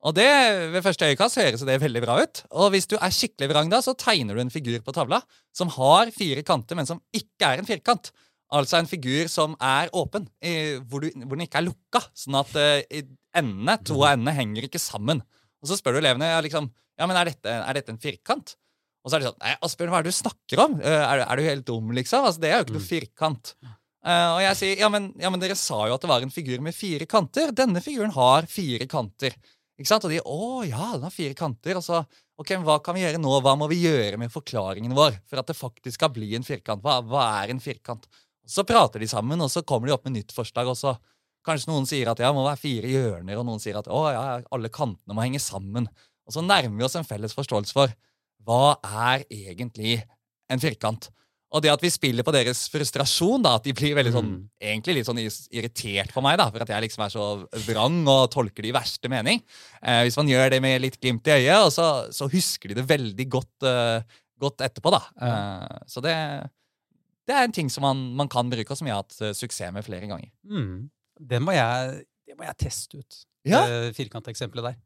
Og 0.03 0.15
det, 0.17 0.27
Ved 0.73 0.83
første 0.83 1.07
øyekast 1.07 1.39
høres 1.39 1.63
det 1.63 1.79
veldig 1.79 2.03
bra 2.03 2.17
ut. 2.19 2.43
Og 2.51 2.73
hvis 2.73 2.89
du 2.91 2.97
er 2.97 3.13
skikkelig 3.13 3.49
vrang, 3.53 3.71
da, 3.71 3.79
så 3.83 3.95
tegner 3.95 4.35
du 4.35 4.43
en 4.43 4.51
figur 4.51 4.81
på 4.83 4.95
tavla 4.95 5.21
som 5.55 5.71
har 5.77 6.11
fire 6.11 6.43
kanter, 6.43 6.75
men 6.75 6.89
som 6.89 6.99
ikke 7.15 7.53
er 7.53 7.61
en 7.61 7.69
firkant. 7.69 8.11
Altså 8.53 8.77
en 8.77 8.89
figur 8.89 9.29
som 9.31 9.55
er 9.63 9.89
åpen, 9.97 10.27
hvor, 10.89 11.01
du, 11.01 11.09
hvor 11.23 11.37
den 11.37 11.45
ikke 11.47 11.61
er 11.61 11.69
lukka. 11.69 12.03
Sånn 12.17 12.37
at 12.37 12.51
uh, 12.59 12.99
endene, 13.33 13.77
to 13.87 13.95
av 14.03 14.17
endene 14.17 14.35
henger 14.37 14.67
ikke 14.67 14.81
sammen. 14.81 15.23
Og 15.63 15.71
så 15.71 15.79
spør 15.79 15.97
du 15.97 16.03
elevene 16.03 16.33
ja, 16.33 16.41
liksom, 16.43 16.67
ja, 16.99 17.07
men 17.07 17.17
er 17.17 17.31
dette, 17.31 17.55
er 17.55 17.79
dette 17.79 17.95
en 17.95 18.03
firkant. 18.03 18.57
Og 19.03 19.09
så 19.09 19.17
er 19.17 19.23
de 19.23 19.31
sånn 19.31 19.39
Nei, 19.41 19.55
Asbjørn, 19.65 19.91
hva 19.91 20.01
er 20.01 20.05
det 20.05 20.13
du 20.13 20.19
snakker 20.19 20.65
om? 20.67 20.77
Uh, 20.83 20.99
er, 20.99 21.23
er, 21.23 21.39
du 21.39 21.47
helt 21.47 21.65
dum, 21.69 21.95
liksom? 21.95 22.27
Altså, 22.27 22.43
Det 22.43 22.51
er 22.51 22.59
jo 22.59 22.67
ikke 22.67 22.77
noe 22.77 22.83
mm. 22.83 22.91
firkant. 22.91 23.55
Uh, 24.03 24.29
og 24.35 24.39
jeg 24.43 24.59
sier 24.59 24.81
ja 24.83 24.89
men, 24.91 25.09
ja 25.15 25.29
men, 25.31 25.39
dere 25.39 25.55
sa 25.55 25.85
jo 25.87 25.95
at 25.95 26.03
det 26.03 26.11
var 26.11 26.25
en 26.25 26.33
figur 26.33 26.61
med 26.63 26.75
fire 26.75 27.07
kanter. 27.09 27.55
Denne 27.55 27.81
figuren 27.83 28.13
har 28.13 28.51
fire 28.51 28.87
kanter. 28.91 29.39
Ikke 29.79 29.89
sant? 29.89 30.05
Og 30.05 30.13
de 30.13 30.19
å 30.21 30.61
ja, 30.67 30.91
den 30.95 31.07
har 31.07 31.13
fire 31.13 31.37
kanter. 31.37 31.79
Og 31.79 31.85
så 31.85 32.03
ok, 32.39 32.55
hva 32.65 32.77
kan 32.83 32.97
vi 32.97 33.05
gjøre 33.05 33.21
nå? 33.21 33.31
Hva 33.45 33.55
må 33.59 33.69
vi 33.71 33.81
gjøre 33.83 34.19
med 34.21 34.33
forklaringen 34.33 34.93
vår 34.97 35.17
for 35.29 35.41
at 35.41 35.49
det 35.49 35.57
faktisk 35.57 35.97
skal 35.99 36.13
bli 36.13 36.33
en 36.37 36.45
firkant? 36.45 36.83
Hva, 36.85 36.99
hva 37.07 37.25
er 37.41 37.53
en 37.53 37.63
firkant? 37.63 38.05
Så 38.45 38.65
prater 38.67 38.99
de 38.99 39.07
sammen, 39.07 39.39
og 39.41 39.49
så 39.51 39.63
kommer 39.65 39.87
de 39.87 39.95
opp 39.95 40.05
med 40.07 40.17
nytt 40.17 40.33
forslag. 40.35 40.69
og 40.69 40.77
så 40.79 40.97
Kanskje 41.43 41.73
noen 41.73 41.87
sier 41.87 42.07
at 42.07 42.21
ja, 42.23 42.29
det 42.31 42.37
må 42.37 42.45
være 42.45 42.61
fire 42.61 42.87
hjørner, 42.87 43.35
og 43.35 43.47
noen 43.49 43.59
sier 43.59 43.75
at 43.75 43.89
å, 43.91 44.03
ja, 44.15 44.21
alle 44.55 44.69
kantene 44.71 45.15
må 45.15 45.25
henge 45.25 45.41
sammen. 45.43 45.89
Og 46.23 46.35
så 46.35 46.43
nærmer 46.43 46.79
vi 46.79 46.85
oss 46.87 46.95
en 46.95 47.07
felles 47.07 47.35
forståelse 47.35 47.75
for 47.75 47.91
hva 48.47 48.77
er 48.79 49.25
egentlig 49.27 49.97
en 50.51 50.63
firkant. 50.63 51.09
Og 51.53 51.61
det 51.61 51.69
at 51.69 51.83
vi 51.83 51.91
spiller 51.93 52.25
på 52.25 52.33
deres 52.33 52.63
frustrasjon, 52.73 53.43
da, 53.45 53.57
at 53.59 53.67
de 53.67 53.75
blir 53.77 53.93
veldig 53.97 54.13
sånn, 54.15 54.29
mm. 54.31 54.45
egentlig 54.71 54.95
litt 54.97 55.09
sånn 55.09 55.21
irritert 55.21 56.13
på 56.13 56.23
meg 56.25 56.39
da, 56.41 56.47
for 56.49 56.65
at 56.65 56.71
jeg 56.73 56.85
liksom 56.87 57.03
er 57.05 57.13
så 57.13 57.27
vrang 57.67 57.99
og 58.09 58.23
tolker 58.33 58.65
det 58.65 58.71
i 58.71 58.73
verste 58.73 59.11
mening. 59.11 59.43
Eh, 59.83 60.01
hvis 60.07 60.17
man 60.17 60.31
gjør 60.31 60.49
det 60.55 60.59
med 60.65 60.81
litt 60.81 60.97
glimt 60.97 61.29
i 61.29 61.35
øyet, 61.35 61.59
og 61.59 61.69
så, 61.75 61.87
så 62.15 62.29
husker 62.33 62.73
de 62.73 62.79
det 62.79 62.87
veldig 62.89 63.27
godt, 63.37 63.67
uh, 63.69 64.01
godt 64.41 64.65
etterpå. 64.65 64.95
da. 64.95 65.03
Uh, 65.21 65.77
så 65.93 66.01
det, 66.01 66.15
det, 67.29 67.37
er 67.37 67.45
en 67.45 67.53
ting 67.53 67.69
som 67.69 67.85
man, 67.85 68.01
man, 68.17 68.31
kan 68.33 68.49
bruke, 68.49 68.73
og 68.73 68.79
som 68.79 68.89
jeg 68.89 68.97
har 68.97 69.05
hatt 69.05 69.21
uh, 69.21 69.35
suksess 69.37 69.75
med 69.75 69.85
flere 69.85 70.09
ganger. 70.09 70.33
Mm. 70.49 70.89
Det, 71.21 71.43
må 71.43 71.53
jeg, 71.53 72.01
det 72.25 72.39
må 72.39 72.49
jeg 72.49 72.61
teste 72.65 73.03
ut, 73.03 73.23
ja? 73.45 73.61
firkanteksempelet 73.93 74.71
der. 74.71 74.81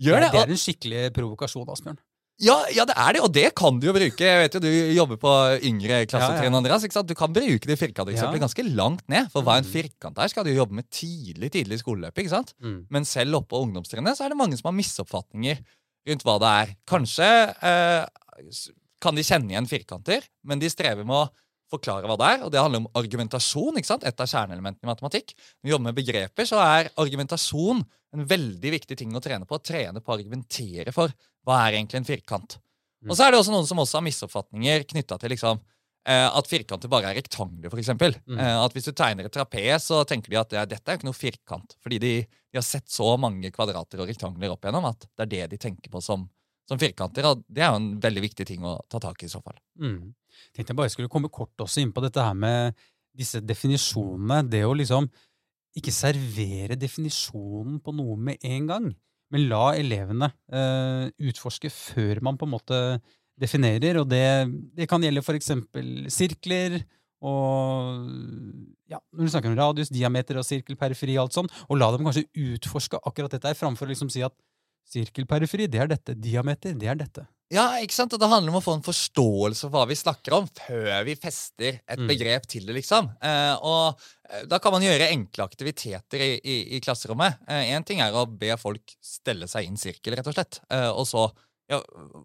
Gjør 0.00 0.24
det, 0.24 0.34
det 0.34 0.42
er 0.42 0.54
en 0.56 0.64
skikkelig 0.66 1.10
provokasjon, 1.14 1.70
Asbjørn. 1.70 2.02
Ja, 2.40 2.56
ja, 2.72 2.86
det 2.88 2.94
er 2.96 3.16
det, 3.16 3.20
og 3.20 3.32
det 3.36 3.48
kan 3.58 3.76
du 3.80 3.86
jo 3.90 3.92
bruke. 3.92 4.24
Jeg 4.24 4.40
vet 4.40 4.54
jo, 4.56 4.62
Du 4.64 4.70
jobber 4.96 5.18
på 5.20 5.32
yngre 5.68 6.00
klassetrinn, 6.08 6.48
ja, 6.48 6.54
ja. 6.54 6.60
Andreas. 6.62 6.86
ikke 6.86 6.96
sant? 6.96 7.10
Du 7.10 7.18
kan 7.18 7.32
bruke 7.32 7.68
det 7.68 7.76
firkanteksempelet 7.76 8.40
ja. 8.40 8.44
ganske 8.46 8.64
langt 8.68 9.04
ned. 9.12 9.28
For 9.34 9.44
hva 9.44 9.58
en 9.60 9.66
mm. 9.66 9.72
firkant 9.74 10.20
er, 10.20 10.32
skal 10.32 10.46
du 10.48 10.54
jobbe 10.54 10.78
med 10.78 10.88
tidlig 10.88 11.52
tidlig 11.52 11.76
i 11.76 11.82
skoleløpet. 11.82 12.22
ikke 12.24 12.32
sant? 12.32 12.54
Mm. 12.64 12.80
Men 12.88 13.08
selv 13.08 13.42
oppe 13.42 13.52
på 13.52 13.60
ungdomstrinnet 13.66 14.16
så 14.16 14.24
er 14.24 14.32
det 14.32 14.40
mange 14.40 14.56
som 14.56 14.70
har 14.70 14.78
misoppfatninger 14.78 15.60
rundt 16.08 16.26
hva 16.26 16.38
det 16.40 16.54
er. 16.62 16.74
Kanskje 16.88 17.28
eh, 17.70 18.56
kan 19.04 19.20
de 19.20 19.26
kjenne 19.26 19.52
igjen 19.52 19.68
firkanter, 19.68 20.24
men 20.48 20.62
de 20.62 20.72
strever 20.72 21.04
med 21.04 21.18
å 21.20 21.28
forklare 21.70 22.08
hva 22.08 22.16
det 22.18 22.34
er. 22.34 22.44
Og 22.46 22.52
det 22.54 22.64
handler 22.64 22.86
om 22.86 22.90
argumentasjon. 22.98 23.76
ikke 23.76 23.92
sant? 23.92 24.08
Et 24.08 24.24
av 24.24 24.32
kjerneelementene 24.32 24.88
i 24.88 24.92
matematikk. 24.94 25.36
Når 25.36 25.68
vi 25.68 25.74
jobber 25.76 25.90
med 25.90 26.00
begreper, 26.00 26.48
så 26.48 26.64
er 26.64 26.92
argumentasjon 27.00 27.84
en 28.16 28.26
veldig 28.30 28.72
viktig 28.76 28.98
ting 28.98 29.12
å 29.16 29.22
trene 29.22 29.46
på. 29.48 29.58
Å 29.58 29.64
trene 29.64 30.02
på 30.02 30.12
å 30.12 30.16
argumentere 30.16 30.94
for 30.94 31.12
hva 31.46 31.60
er 31.64 31.78
egentlig 31.78 32.00
en 32.00 32.08
firkant. 32.08 32.56
Mm. 33.00 33.10
Og 33.10 33.16
så 33.16 33.26
er 33.26 33.32
det 33.32 33.40
også 33.40 33.54
noen 33.54 33.68
som 33.68 33.80
også 33.80 34.00
har 34.00 34.06
misoppfatninger 34.06 34.84
knytta 34.90 35.16
til 35.20 35.32
liksom, 35.32 35.62
eh, 36.08 36.26
at 36.26 36.50
firkanter 36.50 36.92
bare 36.92 37.12
er 37.12 37.20
rektangler, 37.20 37.70
f.eks. 37.70 37.92
Mm. 37.96 38.36
Eh, 38.36 38.56
at 38.60 38.76
hvis 38.76 38.90
du 38.90 38.92
tegner 38.92 39.28
et 39.28 39.34
trapes, 39.34 39.86
så 39.88 40.02
tenker 40.08 40.34
de 40.34 40.40
at 40.42 40.58
ja, 40.58 40.66
dette 40.68 40.84
er 40.84 40.98
jo 40.98 41.00
ikke 41.00 41.10
noe 41.10 41.20
firkant. 41.20 41.78
Fordi 41.80 42.02
de, 42.02 42.12
de, 42.26 42.58
har 42.58 42.66
sett 42.66 42.90
så 42.92 43.14
mange 43.20 43.52
kvadrater 43.54 44.02
og 44.02 44.12
rektangler 44.12 44.52
opp 44.52 44.66
igjennom 44.66 44.90
at 44.90 45.08
det 45.08 45.26
er 45.26 45.32
det 45.34 45.54
de 45.54 45.62
tenker 45.68 45.92
på 45.92 46.04
som, 46.04 46.28
som 46.68 46.82
firkanter. 46.82 47.30
Og 47.30 47.46
det 47.48 47.64
er 47.64 47.72
jo 47.72 47.80
en 47.80 47.92
veldig 48.02 48.26
viktig 48.28 48.48
ting 48.52 48.66
å 48.68 48.78
ta 48.90 49.00
tak 49.00 49.22
i 49.24 49.30
i 49.30 49.32
så 49.32 49.42
fall. 49.44 49.56
Mm 49.80 50.12
tenkte 50.54 50.72
jeg 50.72 50.78
bare 50.78 50.92
skulle 50.92 51.12
komme 51.12 51.30
kort 51.32 51.62
også 51.62 51.82
inn 51.82 51.92
på 51.94 52.02
dette 52.04 52.22
her 52.24 52.36
med 52.36 52.76
disse 53.16 53.42
definisjonene. 53.42 54.42
Det 54.50 54.62
å 54.66 54.74
liksom 54.76 55.08
ikke 55.78 55.94
servere 55.94 56.78
definisjonen 56.78 57.78
på 57.84 57.94
noe 57.94 58.16
med 58.18 58.42
en 58.46 58.68
gang, 58.70 58.88
men 59.30 59.46
la 59.50 59.74
elevene 59.78 60.30
uh, 60.50 61.06
utforske 61.22 61.70
før 61.70 62.22
man 62.26 62.38
på 62.38 62.48
en 62.48 62.54
måte 62.56 62.78
definerer. 63.40 64.00
Og 64.02 64.08
det, 64.10 64.24
det 64.76 64.88
kan 64.90 65.02
gjelde 65.04 65.22
eksempel 65.38 66.10
sirkler 66.10 66.80
og 67.20 68.08
ja, 68.88 68.98
når 69.12 69.26
du 69.26 69.32
snakker 69.32 69.52
om 69.52 69.58
radius, 69.58 69.90
diameter 69.92 70.38
og 70.40 70.46
sirkelperiferi, 70.48 71.18
og 71.18 71.26
alt 71.26 71.36
sånn, 71.36 71.50
og 71.68 71.78
la 71.78 71.90
dem 71.92 72.06
kanskje 72.08 72.28
utforske 72.32 73.00
akkurat 73.04 73.34
dette 73.34 73.50
her, 73.50 73.58
framfor 73.58 73.86
å 73.86 73.92
liksom 73.92 74.08
si 74.12 74.24
at 74.24 74.34
sirkelperiferi, 74.88 75.68
det 75.70 75.84
er 75.84 75.92
dette, 75.92 76.16
diameter, 76.18 76.74
det 76.78 76.88
er 76.90 76.98
dette. 76.98 77.26
Ja, 77.50 77.64
ikke 77.82 77.96
sant? 77.96 78.12
Og 78.14 78.20
Det 78.22 78.28
handler 78.30 78.52
om 78.52 78.60
å 78.60 78.62
få 78.62 78.76
en 78.76 78.84
forståelse 78.86 79.66
for 79.66 79.74
hva 79.74 79.88
vi 79.90 79.98
snakker 79.98 80.36
om, 80.36 80.46
før 80.54 81.02
vi 81.08 81.16
fester 81.18 81.80
et 81.80 81.98
mm. 81.98 82.06
begrep 82.12 82.46
til 82.50 82.68
det. 82.68 82.76
liksom. 82.78 83.10
Eh, 83.26 83.54
og 83.66 83.98
eh, 84.30 84.44
Da 84.50 84.60
kan 84.62 84.76
man 84.76 84.86
gjøre 84.86 85.10
enkle 85.10 85.48
aktiviteter 85.48 86.22
i, 86.22 86.30
i, 86.38 86.58
i 86.78 86.82
klasserommet. 86.84 87.42
Én 87.50 87.80
eh, 87.80 87.86
ting 87.86 88.02
er 88.04 88.14
å 88.14 88.28
be 88.30 88.54
folk 88.60 88.94
stelle 89.02 89.50
seg 89.50 89.66
inn 89.66 89.80
sirkel, 89.80 90.14
rett 90.14 90.30
og 90.30 90.38
slett. 90.38 90.60
Eh, 90.70 90.90
og 90.94 91.08
så 91.10 91.26
ja, 91.70 91.82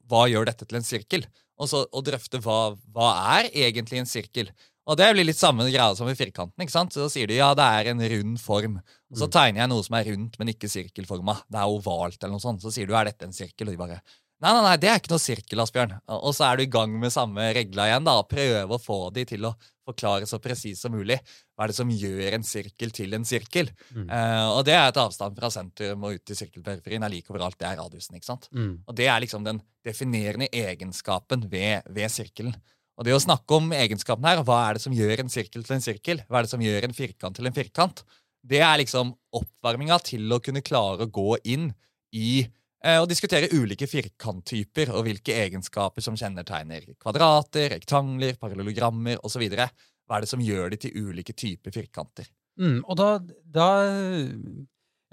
Hva 0.10 0.28
gjør 0.30 0.46
dette 0.52 0.70
til 0.70 0.78
en 0.78 0.86
sirkel? 0.86 1.26
Og 1.58 1.72
så 1.72 1.82
å 1.90 2.06
drøfte 2.06 2.42
hva, 2.46 2.76
hva 2.94 3.10
er 3.40 3.50
egentlig 3.50 4.04
en 4.04 4.10
sirkel. 4.10 4.54
Og 4.86 4.98
det 5.00 5.08
blir 5.16 5.26
litt 5.26 5.40
samme 5.40 5.66
greia 5.66 5.88
som 5.98 6.10
i 6.10 6.18
firkanten. 6.18 6.62
ikke 6.62 6.74
sant? 6.74 6.94
Så 6.94 7.08
sier 7.10 7.30
de 7.30 7.40
ja, 7.40 7.54
det 7.58 7.66
er 7.66 7.90
en 7.92 8.04
rund 8.12 8.42
form. 8.42 8.78
Og 9.10 9.18
så 9.18 9.26
mm. 9.26 9.34
tegner 9.34 9.64
jeg 9.64 9.72
noe 9.72 9.86
som 9.88 9.98
er 9.98 10.12
rundt, 10.12 10.38
men 10.42 10.52
ikke 10.54 10.70
sirkelforma. 10.70 11.40
Det 11.50 11.62
er 11.62 11.74
ovalt 11.74 12.20
eller 12.22 12.36
noe 12.36 12.44
sånt. 12.44 12.62
Så 12.62 12.74
sier 12.76 12.90
du 12.90 12.94
er 12.98 13.10
dette 13.10 13.26
en 13.26 13.34
sirkel? 13.36 13.70
Og 13.70 13.74
de 13.74 13.82
bare 13.82 14.04
Nei, 14.44 14.52
nei, 14.52 14.64
nei, 14.66 14.74
det 14.78 14.90
er 14.92 14.98
ikke 15.00 15.14
noe 15.14 15.24
sirkel, 15.24 15.62
Asbjørn. 15.64 15.94
Og 16.12 16.34
så 16.36 16.44
er 16.50 16.60
du 16.60 16.66
i 16.66 16.70
gang 16.70 16.92
med 17.00 17.14
samme 17.14 17.48
regla 17.56 17.86
igjen. 17.88 18.04
da, 18.06 18.18
Prøve 18.28 18.76
å 18.76 18.82
få 18.82 18.98
de 19.16 19.24
til 19.30 19.48
å 19.48 19.54
forklare 19.88 20.28
så 20.28 20.42
presis 20.44 20.82
som 20.84 20.92
mulig. 20.94 21.18
Hva 21.56 21.66
er 21.66 21.72
det 21.72 21.78
som 21.78 21.94
gjør 21.94 22.36
en 22.36 22.46
sirkel 22.46 22.92
til 22.94 23.16
en 23.16 23.26
sirkel? 23.26 23.72
Mm. 23.96 24.10
Uh, 24.10 24.50
og 24.58 24.62
det 24.68 24.76
er 24.76 24.90
et 24.90 25.00
avstand 25.02 25.40
fra 25.40 25.50
sentrum 25.54 26.04
og 26.04 26.20
ut 26.20 26.26
til 26.28 26.40
sirkelperiferien 26.42 27.08
er 27.08 27.14
like 27.14 27.32
overalt. 27.32 27.58
Det 27.62 27.70
er 27.70 27.80
radiusen. 27.80 28.20
ikke 28.20 28.28
sant? 28.28 28.50
Mm. 28.52 28.74
Og 28.84 29.00
det 29.00 29.08
er 29.08 29.24
liksom 29.24 29.48
den 29.48 29.64
definerende 29.88 30.52
egenskapen 30.52 31.48
ved, 31.50 31.88
ved 31.96 32.12
sirkelen. 32.12 32.58
Og 32.96 33.08
det 33.08 33.16
å 33.16 33.22
snakke 33.22 33.58
om 33.58 33.74
egenskapene 33.76 34.32
her, 34.32 34.44
hva 34.48 34.60
er 34.70 34.78
det 34.78 34.86
som 34.86 34.94
gjør 34.96 35.26
en 35.26 35.32
sirkel 35.32 35.66
til 35.66 35.76
en 35.76 35.84
sirkel? 35.84 36.22
Hva 36.30 36.40
er 36.40 36.48
det 36.48 36.54
som 36.54 36.64
gjør 36.64 36.88
en 36.88 36.96
firkant 36.96 37.36
til 37.36 37.50
en 37.50 37.56
firkant? 37.56 38.06
Det 38.46 38.62
er 38.64 38.78
liksom 38.80 39.12
oppvarminga 39.36 39.98
til 40.06 40.32
å 40.32 40.40
kunne 40.44 40.64
klare 40.64 41.08
å 41.08 41.12
gå 41.12 41.40
inn 41.56 41.72
i 42.16 42.46
Eh, 42.86 43.00
og 43.02 43.10
diskutere 43.10 43.50
ulike 43.56 43.88
firkanttyper 43.90 44.92
og 44.94 45.08
hvilke 45.08 45.34
egenskaper 45.42 46.04
som 46.06 46.18
kjennetegner 46.20 46.86
kvadrater, 47.02 47.72
rektangler, 47.74 48.38
parallellogrammer 48.42 49.24
osv. 49.26 49.46
Hva 49.50 50.20
er 50.20 50.26
det 50.26 50.30
som 50.30 50.44
gjør 50.44 50.74
de 50.74 50.82
til 50.84 51.08
ulike 51.08 51.34
typer 51.34 51.74
firkanter? 51.74 52.30
Mm, 52.62 52.84
og 52.86 53.00
da, 53.00 53.10
da 53.42 53.70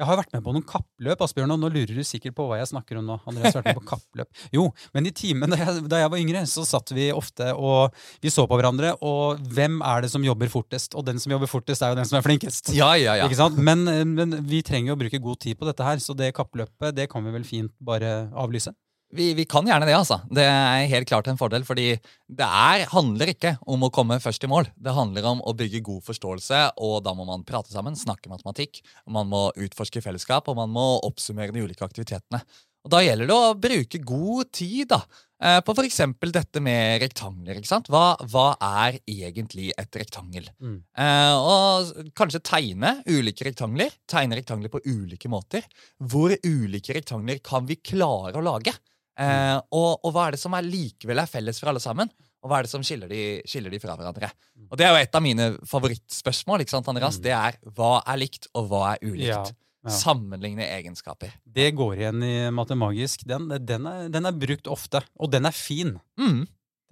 jeg 0.02 0.08
har 0.08 0.18
vært 0.18 0.32
med 0.34 0.42
på 0.42 0.52
noen 0.56 0.64
kappløp, 0.66 1.20
Asbjørn, 1.22 1.54
og 1.54 1.60
nå 1.62 1.70
lurer 1.70 1.94
du 1.94 2.02
sikkert 2.06 2.34
på 2.34 2.48
hva 2.48 2.58
jeg 2.58 2.72
snakker 2.72 2.98
om 2.98 3.06
nå. 3.06 3.18
Andreas 3.30 3.54
har 3.54 3.62
vært 3.62 3.76
med 3.76 3.82
på 3.82 3.90
kappløp. 3.94 4.30
Jo, 4.56 4.66
men 4.96 5.06
i 5.08 5.12
timen 5.14 5.52
da 5.52 5.58
jeg, 5.60 5.84
da 5.88 6.02
jeg 6.02 6.10
var 6.12 6.20
yngre, 6.20 6.42
så 6.50 6.64
satt 6.66 6.90
vi 6.96 7.08
ofte 7.14 7.52
og 7.54 7.94
vi 8.24 8.32
så 8.32 8.44
på 8.50 8.58
hverandre, 8.58 8.96
og 9.06 9.40
hvem 9.54 9.78
er 9.86 10.04
det 10.04 10.10
som 10.12 10.26
jobber 10.26 10.50
fortest? 10.52 10.96
Og 10.98 11.06
den 11.06 11.22
som 11.22 11.32
jobber 11.34 11.50
fortest, 11.50 11.84
er 11.84 11.94
jo 11.94 12.00
den 12.00 12.08
som 12.08 12.18
er 12.18 12.26
flinkest. 12.26 12.74
Ja, 12.76 12.92
ja, 12.98 13.16
ja. 13.20 13.30
Ikke 13.30 13.38
sant? 13.38 13.60
Men, 13.62 13.86
men 14.16 14.40
vi 14.48 14.64
trenger 14.66 14.92
jo 14.92 14.98
å 14.98 15.02
bruke 15.04 15.22
god 15.22 15.42
tid 15.46 15.60
på 15.60 15.68
dette 15.70 15.86
her, 15.86 16.02
så 16.02 16.16
det 16.18 16.32
kappløpet 16.36 16.98
det 16.98 17.08
kan 17.12 17.24
vi 17.24 17.36
vel 17.38 17.46
fint 17.46 17.72
bare 17.82 18.32
avlyse. 18.34 18.74
Vi, 19.12 19.34
vi, 19.36 19.44
kan 19.44 19.66
gjerne 19.68 19.84
det, 19.84 19.92
altså. 19.92 20.22
Det 20.32 20.44
er 20.48 20.86
helt 20.88 21.08
klart 21.10 21.28
en 21.28 21.36
fordel. 21.40 21.66
fordi 21.68 21.90
det 22.32 22.46
er, 22.48 22.86
handler 22.88 23.34
ikke 23.34 23.56
om 23.68 23.84
å 23.84 23.92
komme 23.92 24.16
først 24.24 24.46
i 24.46 24.48
mål. 24.48 24.70
Det 24.72 24.94
handler 24.96 25.28
om 25.28 25.42
å 25.44 25.52
bygge 25.56 25.82
god 25.84 26.00
forståelse, 26.06 26.62
og 26.80 27.02
da 27.04 27.12
må 27.16 27.26
man 27.28 27.44
prate 27.44 27.74
sammen, 27.74 27.98
snakke 27.98 28.32
matematikk. 28.32 28.80
Man 29.04 29.28
må 29.28 29.50
utforske 29.52 30.00
fellesskap, 30.00 30.48
og 30.48 30.56
man 30.56 30.72
må 30.72 30.86
oppsummere 31.04 31.52
de 31.52 31.66
ulike 31.66 31.84
aktivitetene. 31.84 32.40
Og 32.82 32.90
Da 32.90 33.02
gjelder 33.04 33.28
det 33.30 33.36
å 33.36 33.52
bruke 33.62 33.98
god 34.02 34.48
tid 34.50 34.88
da, 34.90 34.98
eh, 35.38 35.60
på 35.62 35.74
f.eks. 35.76 36.00
dette 36.34 36.62
med 36.64 37.02
rektangler. 37.04 37.60
ikke 37.60 37.70
sant? 37.70 37.90
Hva, 37.92 38.16
hva 38.26 38.56
er 38.58 38.98
egentlig 39.06 39.70
et 39.78 39.98
rektangel? 40.00 40.48
Mm. 40.58 40.80
Eh, 40.98 41.34
og 41.36 42.10
kanskje 42.18 42.42
tegne 42.42 42.96
ulike 43.06 43.46
rektangler. 43.46 43.92
Tegne 44.10 44.40
rektangler 44.40 44.72
på 44.72 44.82
ulike 44.82 45.30
måter. 45.30 45.62
Hvor 46.00 46.34
ulike 46.42 46.96
rektangler 46.96 47.38
kan 47.44 47.68
vi 47.68 47.76
klare 47.76 48.34
å 48.40 48.42
lage? 48.42 48.74
Eh, 49.20 49.58
og, 49.76 49.90
og 50.00 50.12
hva 50.14 50.28
er 50.28 50.36
det 50.36 50.42
som 50.42 50.54
er 50.56 50.64
likevel 50.64 51.20
er 51.20 51.30
felles 51.30 51.60
for 51.60 51.72
alle 51.72 51.82
sammen? 51.84 52.10
Og 52.42 52.50
hva 52.50 52.58
er 52.58 52.66
det 52.66 52.72
som 52.72 52.82
skiller 52.86 53.10
de, 53.10 53.22
skiller 53.46 53.70
de 53.70 53.78
fra 53.82 53.94
hverandre? 53.98 54.32
Og 54.66 54.78
Det 54.78 54.86
er 54.86 54.94
jo 54.94 55.02
et 55.02 55.18
av 55.18 55.22
mine 55.22 55.48
favorittspørsmål. 55.68 56.64
ikke 56.64 56.74
sant, 56.74 56.88
Andreas? 56.90 57.20
Mm. 57.20 57.26
Det 57.26 57.34
er 57.38 57.58
hva 57.76 57.92
er 58.02 58.18
likt, 58.18 58.48
og 58.58 58.70
hva 58.72 58.86
er 58.94 59.04
ulikt? 59.04 59.28
Ja, 59.28 59.42
ja. 59.82 59.94
Sammenligne 59.94 60.66
egenskaper. 60.66 61.36
Det 61.42 61.68
går 61.78 62.00
igjen 62.00 62.24
i 62.26 62.34
Matemagisk. 62.54 63.22
Den, 63.28 63.46
den, 63.62 63.86
er, 63.86 64.08
den 64.14 64.26
er 64.26 64.40
brukt 64.44 64.70
ofte, 64.70 65.04
og 65.18 65.30
den 65.30 65.46
er 65.46 65.54
fin. 65.54 65.96
Mm. 66.18 66.42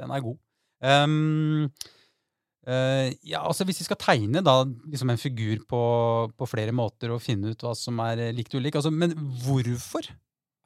Den 0.01 0.15
er 0.15 0.23
god. 0.25 0.39
Um, 0.81 1.67
uh, 2.65 3.09
ja, 3.27 3.43
altså 3.43 3.67
Hvis 3.69 3.83
vi 3.83 3.85
skal 3.85 3.99
tegne 4.01 4.41
da 4.41 4.63
liksom 4.65 5.11
en 5.13 5.21
figur 5.21 5.61
på, 5.69 5.83
på 6.33 6.49
flere 6.49 6.73
måter 6.73 7.13
og 7.13 7.21
finne 7.21 7.53
ut 7.53 7.67
hva 7.67 7.75
som 7.77 8.01
er 8.07 8.31
likt 8.33 8.55
og 8.55 8.63
ulikt 8.63 8.79
altså, 8.81 8.89
Men 8.95 9.13
hvorfor 9.45 10.09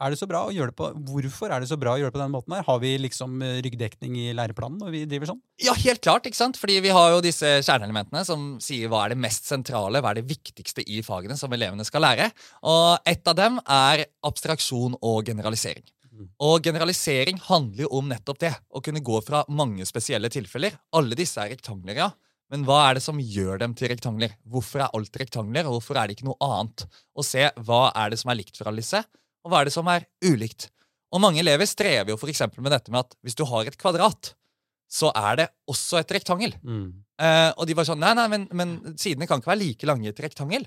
er 0.02 0.10
det 0.10 0.18
så 0.18 0.26
bra 0.26 0.40
å 0.48 0.52
gjøre 0.54 0.72
det 0.72 0.76
på 0.78 0.88
Hvorfor 1.08 1.52
er 1.54 1.62
det 1.62 1.68
så 1.70 1.78
bra 1.78 1.94
å 1.94 2.00
gjøre 2.00 2.10
det 2.10 2.16
på 2.16 2.22
den 2.22 2.32
måten? 2.34 2.54
her? 2.56 2.64
Har 2.66 2.80
vi 2.82 2.92
liksom 2.98 3.36
eh, 3.46 3.60
ryggdekning 3.64 4.16
i 4.24 4.26
læreplanen 4.36 4.80
når 4.82 4.94
vi 4.94 5.02
driver 5.10 5.30
sånn? 5.30 5.40
Ja, 5.62 5.74
helt 5.78 6.02
klart. 6.04 6.26
ikke 6.26 6.40
sant? 6.40 6.58
Fordi 6.60 6.80
vi 6.84 6.92
har 6.94 7.12
jo 7.14 7.22
disse 7.24 7.56
kjerneelementene 7.62 8.24
som 8.26 8.54
sier 8.62 8.90
hva 8.90 9.04
er 9.04 9.14
det 9.14 9.22
mest 9.22 9.46
sentrale, 9.50 10.02
hva 10.02 10.12
er 10.12 10.20
det 10.20 10.28
viktigste 10.32 10.82
i 10.82 11.02
fagene 11.06 11.38
som 11.38 11.52
elevene 11.54 11.86
skal 11.86 12.02
lære. 12.06 12.30
Og 12.66 13.06
et 13.10 13.30
av 13.30 13.38
dem 13.38 13.60
er 13.62 14.06
abstraksjon 14.26 14.98
og 15.00 15.30
generalisering. 15.30 15.86
Mm. 16.14 16.28
Og 16.46 16.60
generalisering 16.62 17.40
handler 17.46 17.86
jo 17.86 17.94
om 17.98 18.10
nettopp 18.10 18.42
det. 18.42 18.52
Å 18.70 18.82
kunne 18.84 19.02
gå 19.04 19.22
fra 19.26 19.42
mange 19.50 19.86
spesielle 19.88 20.30
tilfeller. 20.30 20.76
Alle 20.94 21.18
disse 21.18 21.42
er 21.42 21.54
rektangler, 21.54 22.02
ja. 22.02 22.12
Men 22.52 22.66
hva 22.68 22.84
er 22.86 22.98
det 22.98 23.02
som 23.02 23.18
gjør 23.18 23.58
dem 23.62 23.74
til 23.78 23.90
rektangler? 23.90 24.34
Hvorfor 24.46 24.84
er 24.84 24.94
alt 24.94 25.16
rektangler, 25.18 25.66
og 25.66 25.78
hvorfor 25.78 25.98
er 25.98 26.06
det 26.06 26.18
ikke 26.18 26.28
noe 26.28 26.38
annet? 26.44 26.84
Og 27.16 27.26
se 27.26 27.48
hva 27.66 27.88
er 27.98 28.12
det 28.12 28.20
som 28.20 28.30
er 28.30 28.38
likt 28.42 28.58
for 28.58 28.70
alle 28.70 28.84
disse, 28.84 29.00
og 29.44 29.52
hva 29.52 29.60
er 29.60 29.68
det 29.68 29.74
som 29.76 29.88
er 29.92 30.06
ulikt. 30.24 30.70
Og 31.14 31.22
mange 31.22 31.42
elever 31.42 31.68
strever 31.70 32.10
jo 32.10 32.18
for 32.18 32.32
eksempel 32.32 32.64
med 32.64 32.74
dette 32.74 32.90
med 32.90 33.04
at 33.04 33.14
hvis 33.22 33.36
du 33.38 33.44
har 33.46 33.68
et 33.68 33.78
kvadrat, 33.78 34.32
så 34.90 35.10
er 35.16 35.42
det 35.42 35.50
også 35.70 36.00
et 36.00 36.14
rektangel. 36.16 36.54
Mm. 36.62 36.88
Eh, 37.22 37.50
og 37.54 37.68
de 37.68 37.76
var 37.78 37.86
sånn 37.86 38.00
Nei, 38.02 38.14
nei, 38.18 38.26
men, 38.30 38.48
men 38.56 38.74
sidene 39.00 39.28
kan 39.30 39.38
ikke 39.40 39.52
være 39.52 39.62
like 39.62 39.88
lange 39.88 40.08
i 40.08 40.12
et 40.12 40.24
rektangel. 40.24 40.66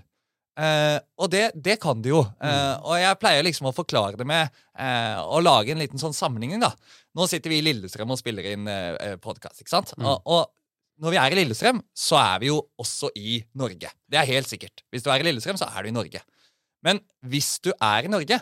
Eh, 0.57 0.97
og 1.21 1.29
det, 1.29 1.51
det 1.53 1.77
kan 1.83 1.99
de 2.01 2.13
jo. 2.15 2.23
Eh, 2.41 2.75
og 2.81 2.97
jeg 2.97 3.19
pleier 3.21 3.45
liksom 3.45 3.69
å 3.69 3.75
forklare 3.75 4.17
det 4.19 4.25
med 4.27 4.47
eh, 4.79 5.19
å 5.21 5.41
lage 5.43 5.73
en 5.73 5.83
liten 5.83 6.01
sånn 6.01 6.15
sammenligning. 6.17 6.63
da. 6.63 6.71
Nå 7.17 7.27
sitter 7.29 7.53
vi 7.53 7.59
i 7.61 7.65
Lillestrøm 7.67 8.15
og 8.15 8.19
spiller 8.19 8.47
inn 8.53 8.69
eh, 8.71 9.17
podkast. 9.21 9.61
ikke 9.61 9.75
sant? 9.75 9.93
Mm. 9.99 10.09
Og, 10.09 10.33
og 10.33 11.03
når 11.03 11.13
vi 11.13 11.21
er 11.21 11.35
i 11.35 11.39
Lillestrøm, 11.43 11.83
så 11.93 12.17
er 12.23 12.41
vi 12.41 12.49
jo 12.49 12.61
også 12.81 13.11
i 13.19 13.37
Norge. 13.59 13.91
Det 14.09 14.19
er 14.19 14.31
helt 14.31 14.49
sikkert. 14.49 14.81
Hvis 14.89 15.05
du 15.05 15.11
er 15.13 15.21
i 15.21 15.29
Lillestrøm, 15.29 15.59
så 15.61 15.69
er 15.69 15.85
du 15.85 15.91
i 15.91 15.97
Norge. 15.99 16.23
Men 16.85 17.03
hvis 17.27 17.57
du 17.61 17.69
er 17.75 18.07
i 18.07 18.11
Norge, 18.11 18.39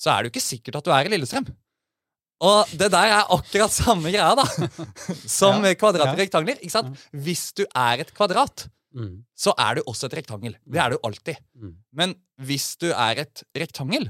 så 0.00 0.10
er 0.14 0.22
det 0.24 0.30
jo 0.30 0.34
ikke 0.34 0.46
sikkert 0.48 0.78
at 0.80 0.86
du 0.88 0.92
er 0.96 1.04
i 1.08 1.12
Lillestrøm. 1.12 1.50
Og 2.40 2.70
det 2.80 2.88
der 2.94 3.10
er 3.18 3.26
akkurat 3.36 3.72
samme 3.74 4.08
greia, 4.08 4.30
da. 4.38 4.46
Som 5.28 5.60
Ja, 5.68 5.74
kvadrat 5.76 6.06
ja. 6.08 6.12
og 6.14 6.20
rektangler. 6.22 6.56
ikke 6.62 6.72
sant? 6.72 6.96
Hvis 7.12 7.50
du 7.52 7.66
er 7.76 8.00
et 8.06 8.14
kvadrat, 8.16 8.68
Mm. 8.90 9.20
så 9.38 9.52
er 9.54 9.76
du 9.78 9.84
også 9.86 10.08
et 10.08 10.14
rektangel. 10.18 10.56
Det 10.66 10.80
er 10.82 10.90
du 10.90 10.96
alltid. 11.06 11.36
Mm. 11.54 11.76
Men 11.94 12.14
hvis 12.42 12.72
du 12.82 12.88
er 12.90 13.20
et 13.22 13.42
rektangel, 13.54 14.08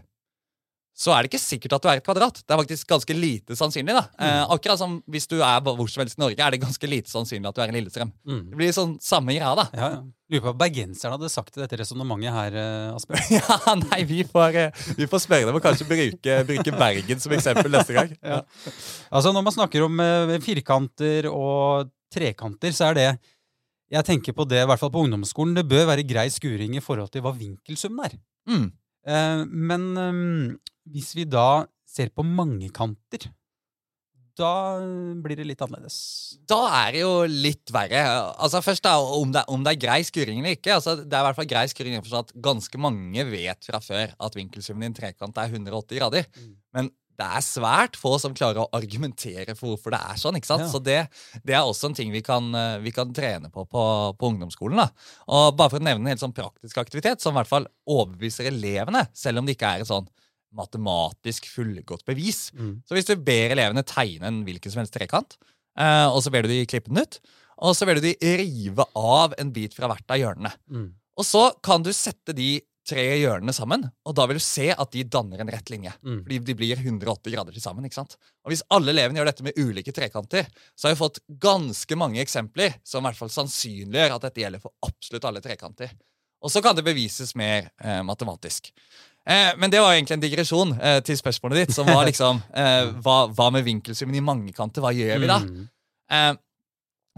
så 1.00 1.14
er 1.14 1.24
det 1.24 1.30
ikke 1.30 1.40
sikkert 1.40 1.74
at 1.78 1.84
du 1.84 1.88
er 1.88 2.00
et 2.00 2.04
kvadrat. 2.04 2.42
Det 2.44 2.52
er 2.52 2.60
faktisk 2.60 2.88
ganske 2.90 3.14
lite 3.16 3.56
sannsynlig. 3.56 3.94
da. 3.96 4.02
Eh, 4.20 4.40
akkurat 4.52 4.80
som 4.82 4.98
hvis 5.08 5.26
du 5.30 5.38
er 5.38 5.62
hvor 5.64 5.88
som 5.88 6.02
helst 6.02 6.18
i 6.18 6.20
Norge, 6.20 6.36
er 6.44 6.52
det 6.52 6.60
ganske 6.60 6.90
lite 6.90 7.08
sannsynlig 7.08 7.48
at 7.48 7.56
du 7.56 7.60
er 7.64 7.70
i 7.72 7.76
Lillestrøm. 7.78 8.10
Mm. 8.28 8.42
Det 8.50 8.58
blir 8.58 8.74
sånn 8.76 8.92
samme 9.00 9.32
greia, 9.32 9.54
da. 9.56 9.64
Ja, 9.72 9.88
ja. 9.94 10.02
Lurer 10.30 10.42
på 10.44 10.50
hva 10.50 10.58
bergenserne 10.60 11.16
hadde 11.16 11.30
sagt 11.32 11.54
til 11.54 11.64
dette 11.64 11.78
resonnementet 11.80 12.34
her, 12.36 12.58
eh, 12.60 12.98
Asbjørn. 12.98 13.30
Ja, 13.40 13.74
nei, 13.80 14.02
vi 14.10 14.18
får, 14.28 14.58
eh, 14.60 14.82
vi 14.98 15.08
får 15.08 15.22
spørre 15.24 15.48
dem 15.48 15.56
og 15.56 15.64
kanskje 15.64 15.86
bruke, 15.88 16.36
bruke 16.50 16.74
Bergen 16.82 17.22
som 17.24 17.36
eksempel 17.38 17.72
neste 17.72 17.96
gang. 17.96 18.12
Ja. 18.30 18.42
Altså 19.08 19.32
Når 19.32 19.46
man 19.46 19.54
snakker 19.56 19.86
om 19.86 20.02
firkanter 20.44 21.30
og 21.30 21.88
trekanter, 22.12 22.76
så 22.76 22.90
er 22.90 22.98
det 22.98 23.06
Jeg 23.90 24.06
tenker 24.06 24.36
på 24.36 24.44
det, 24.46 24.60
i 24.62 24.68
hvert 24.68 24.78
fall 24.78 24.92
på 24.92 25.00
ungdomsskolen, 25.02 25.56
det 25.56 25.66
bør 25.66 25.88
være 25.88 26.04
grei 26.06 26.28
skuring 26.30 26.76
i 26.76 26.84
forhold 26.84 27.08
til 27.10 27.24
hva 27.24 27.32
vinkelsummen 27.34 28.04
er. 28.04 28.20
Mm. 28.46 28.68
Eh, 29.06 29.44
men 29.48 29.84
eh, 29.96 30.56
hvis 30.92 31.12
vi 31.18 31.26
da 31.28 31.66
ser 31.88 32.10
på 32.14 32.24
mange 32.26 32.70
kanter, 32.74 33.30
da 34.40 34.78
blir 35.20 35.36
det 35.36 35.46
litt 35.48 35.62
annerledes. 35.64 35.96
Da 36.48 36.60
er 36.84 36.94
det 36.94 37.02
jo 37.02 37.12
litt 37.28 37.72
verre. 37.74 38.04
Altså 38.40 38.62
først 38.64 38.86
da, 38.86 38.94
Om 39.00 39.34
det, 39.34 39.42
om 39.52 39.64
det 39.66 39.74
er 39.74 39.82
grei 39.82 39.98
skuring 40.06 40.40
eller 40.40 40.56
ikke. 40.56 40.78
altså 40.78 40.96
Det 41.00 41.10
er 41.12 41.24
i 41.24 41.26
hvert 41.28 41.40
fall 41.40 41.50
grei 41.50 41.66
skuring 41.68 41.98
at 41.98 42.32
ganske 42.40 42.80
mange 42.80 43.26
vet 43.28 43.68
fra 43.68 43.82
før 43.84 44.14
at 44.16 44.38
vinkelsummen 44.38 44.86
i 44.86 44.90
en 44.90 44.96
trekant 44.96 45.42
er 45.42 45.52
180 45.52 45.98
grader. 45.98 46.30
Mm. 46.38 46.54
Men 46.76 46.90
det 47.20 47.26
er 47.26 47.44
svært 47.44 47.98
få 48.00 48.14
som 48.22 48.32
klarer 48.36 48.62
å 48.62 48.70
argumentere 48.76 49.52
for 49.58 49.74
hvorfor 49.74 49.92
det 49.92 50.00
er 50.00 50.20
sånn. 50.22 50.38
ikke 50.38 50.48
sant? 50.48 50.64
Ja. 50.64 50.70
Så 50.72 50.80
det, 50.80 51.00
det 51.44 51.56
er 51.56 51.66
også 51.66 51.90
en 51.90 51.98
ting 51.98 52.14
vi 52.14 52.22
kan, 52.24 52.48
eh, 52.56 52.78
vi 52.80 52.94
kan 52.96 53.12
trene 53.12 53.50
på, 53.52 53.66
på 53.68 53.82
på 54.16 54.30
ungdomsskolen. 54.32 54.80
da. 54.80 54.88
Og 55.28 55.52
Bare 55.58 55.74
for 55.74 55.82
å 55.82 55.84
nevne 55.84 56.06
en 56.06 56.14
helt 56.14 56.22
sånn 56.22 56.36
praktisk 56.36 56.80
aktivitet 56.80 57.20
som 57.20 57.34
i 57.34 57.40
hvert 57.40 57.50
fall 57.50 57.68
overbeviser 57.84 58.48
elevene, 58.48 59.04
selv 59.12 59.42
om 59.42 59.48
det 59.48 59.58
ikke 59.58 59.74
er 59.74 59.84
et 59.84 59.90
sånn 59.90 60.08
matematisk 60.56 61.48
fullgodt 61.52 62.06
bevis. 62.08 62.48
Mm. 62.56 62.80
Så 62.86 62.96
hvis 62.96 63.08
du 63.08 63.14
ber 63.16 63.54
elevene 63.54 63.84
tegne 63.86 64.30
en 64.30 64.42
hvilken 64.46 64.72
som 64.72 64.82
helst 64.82 64.96
trekant, 64.96 65.36
eh, 65.78 66.08
og 66.08 66.22
så 66.24 66.32
ber 66.34 66.46
du 66.46 66.52
de 66.52 66.64
klippe 66.70 66.92
den 66.92 67.04
ut, 67.04 67.20
og 67.60 67.76
så 67.76 67.86
ber 67.86 68.00
du 68.00 68.08
de 68.08 68.16
rive 68.40 68.86
av 68.96 69.36
en 69.38 69.52
bit 69.52 69.76
fra 69.76 69.90
hvert 69.90 70.12
av 70.12 70.20
hjørnene. 70.20 70.52
Mm. 70.72 70.88
Og 71.20 71.26
så 71.28 71.50
kan 71.64 71.84
du 71.84 71.92
sette 71.92 72.32
de 72.36 72.54
tre 72.90 73.02
hjørnene 73.20 73.52
sammen, 73.54 73.84
og 74.08 74.14
da 74.16 74.24
vil 74.26 74.38
du 74.40 74.42
se 74.42 74.70
at 74.72 74.92
de 74.94 75.04
danner 75.06 75.42
en 75.42 75.50
rett 75.52 75.70
linje. 75.70 75.92
Mm. 76.02 76.22
Fordi 76.24 76.38
de 76.48 76.56
blir 76.58 76.80
180 76.80 77.34
grader 77.34 77.54
til 77.54 77.62
sammen. 77.62 77.86
ikke 77.86 78.00
sant? 78.00 78.16
Og 78.44 78.52
Hvis 78.52 78.64
alle 78.72 78.94
elevene 78.94 79.20
gjør 79.20 79.30
dette 79.30 79.46
med 79.46 79.58
ulike 79.60 79.94
trekanter, 79.94 80.48
så 80.74 80.88
har 80.88 80.96
vi 80.96 81.02
fått 81.02 81.20
ganske 81.28 81.98
mange 82.00 82.22
eksempler 82.24 82.80
som 82.82 83.04
i 83.04 83.10
hvert 83.10 83.20
fall 83.20 83.32
sannsynliggjør 83.34 84.16
at 84.16 84.26
dette 84.26 84.42
gjelder 84.42 84.64
for 84.64 84.74
absolutt 84.88 85.28
alle 85.28 85.44
trekanter. 85.44 85.92
Og 86.40 86.52
så 86.52 86.62
kan 86.64 86.76
det 86.76 86.86
bevises 86.86 87.34
mer 87.36 87.68
eh, 87.84 88.00
matematisk. 88.06 88.72
Eh, 89.28 89.50
men 89.60 89.70
det 89.70 89.80
var 89.82 89.92
egentlig 89.94 90.16
en 90.16 90.22
digresjon 90.22 90.72
eh, 90.80 91.00
til 91.04 91.18
spørsmålet 91.18 91.66
ditt, 91.66 91.74
som 91.76 91.86
var 91.86 92.06
liksom 92.08 92.40
eh, 92.56 92.88
hva, 93.04 93.18
hva 93.36 93.50
med 93.52 93.66
vinkelsummen 93.66 94.16
i 94.16 94.24
mange 94.24 94.52
kanter? 94.56 94.80
Hva 94.84 94.94
gjør 94.96 95.20
vi 95.20 95.28
da? 95.30 95.38
Mm. 95.44 95.66
Eh, 96.10 96.32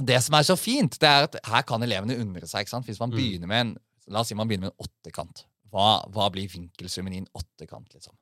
det 0.02 0.18
som 0.24 0.34
er 0.34 0.42
så 0.48 0.56
fint, 0.58 0.96
det 0.98 1.08
er 1.08 1.28
at 1.28 1.36
her 1.46 1.62
kan 1.68 1.82
elevene 1.84 2.16
undre 2.18 2.48
seg. 2.48 2.64
ikke 2.64 2.74
sant? 2.74 2.86
Hvis 2.88 2.98
man 3.00 3.12
Mm. 3.12 3.16
begynner 3.20 3.46
med 3.50 3.60
en 3.66 3.72
La 4.10 4.18
oss 4.20 4.32
si 4.32 4.34
man 4.34 4.48
begynner 4.50 4.66
med 4.66 4.72
en 4.74 4.82
åttekant. 4.88 5.44
Hva, 5.70 6.02
hva 6.10 6.24
blir 6.34 6.48
vinkelsummen 6.50 7.12
i 7.14 7.20
en 7.22 7.28
åttekant? 7.38 7.86
liksom? 7.94 8.16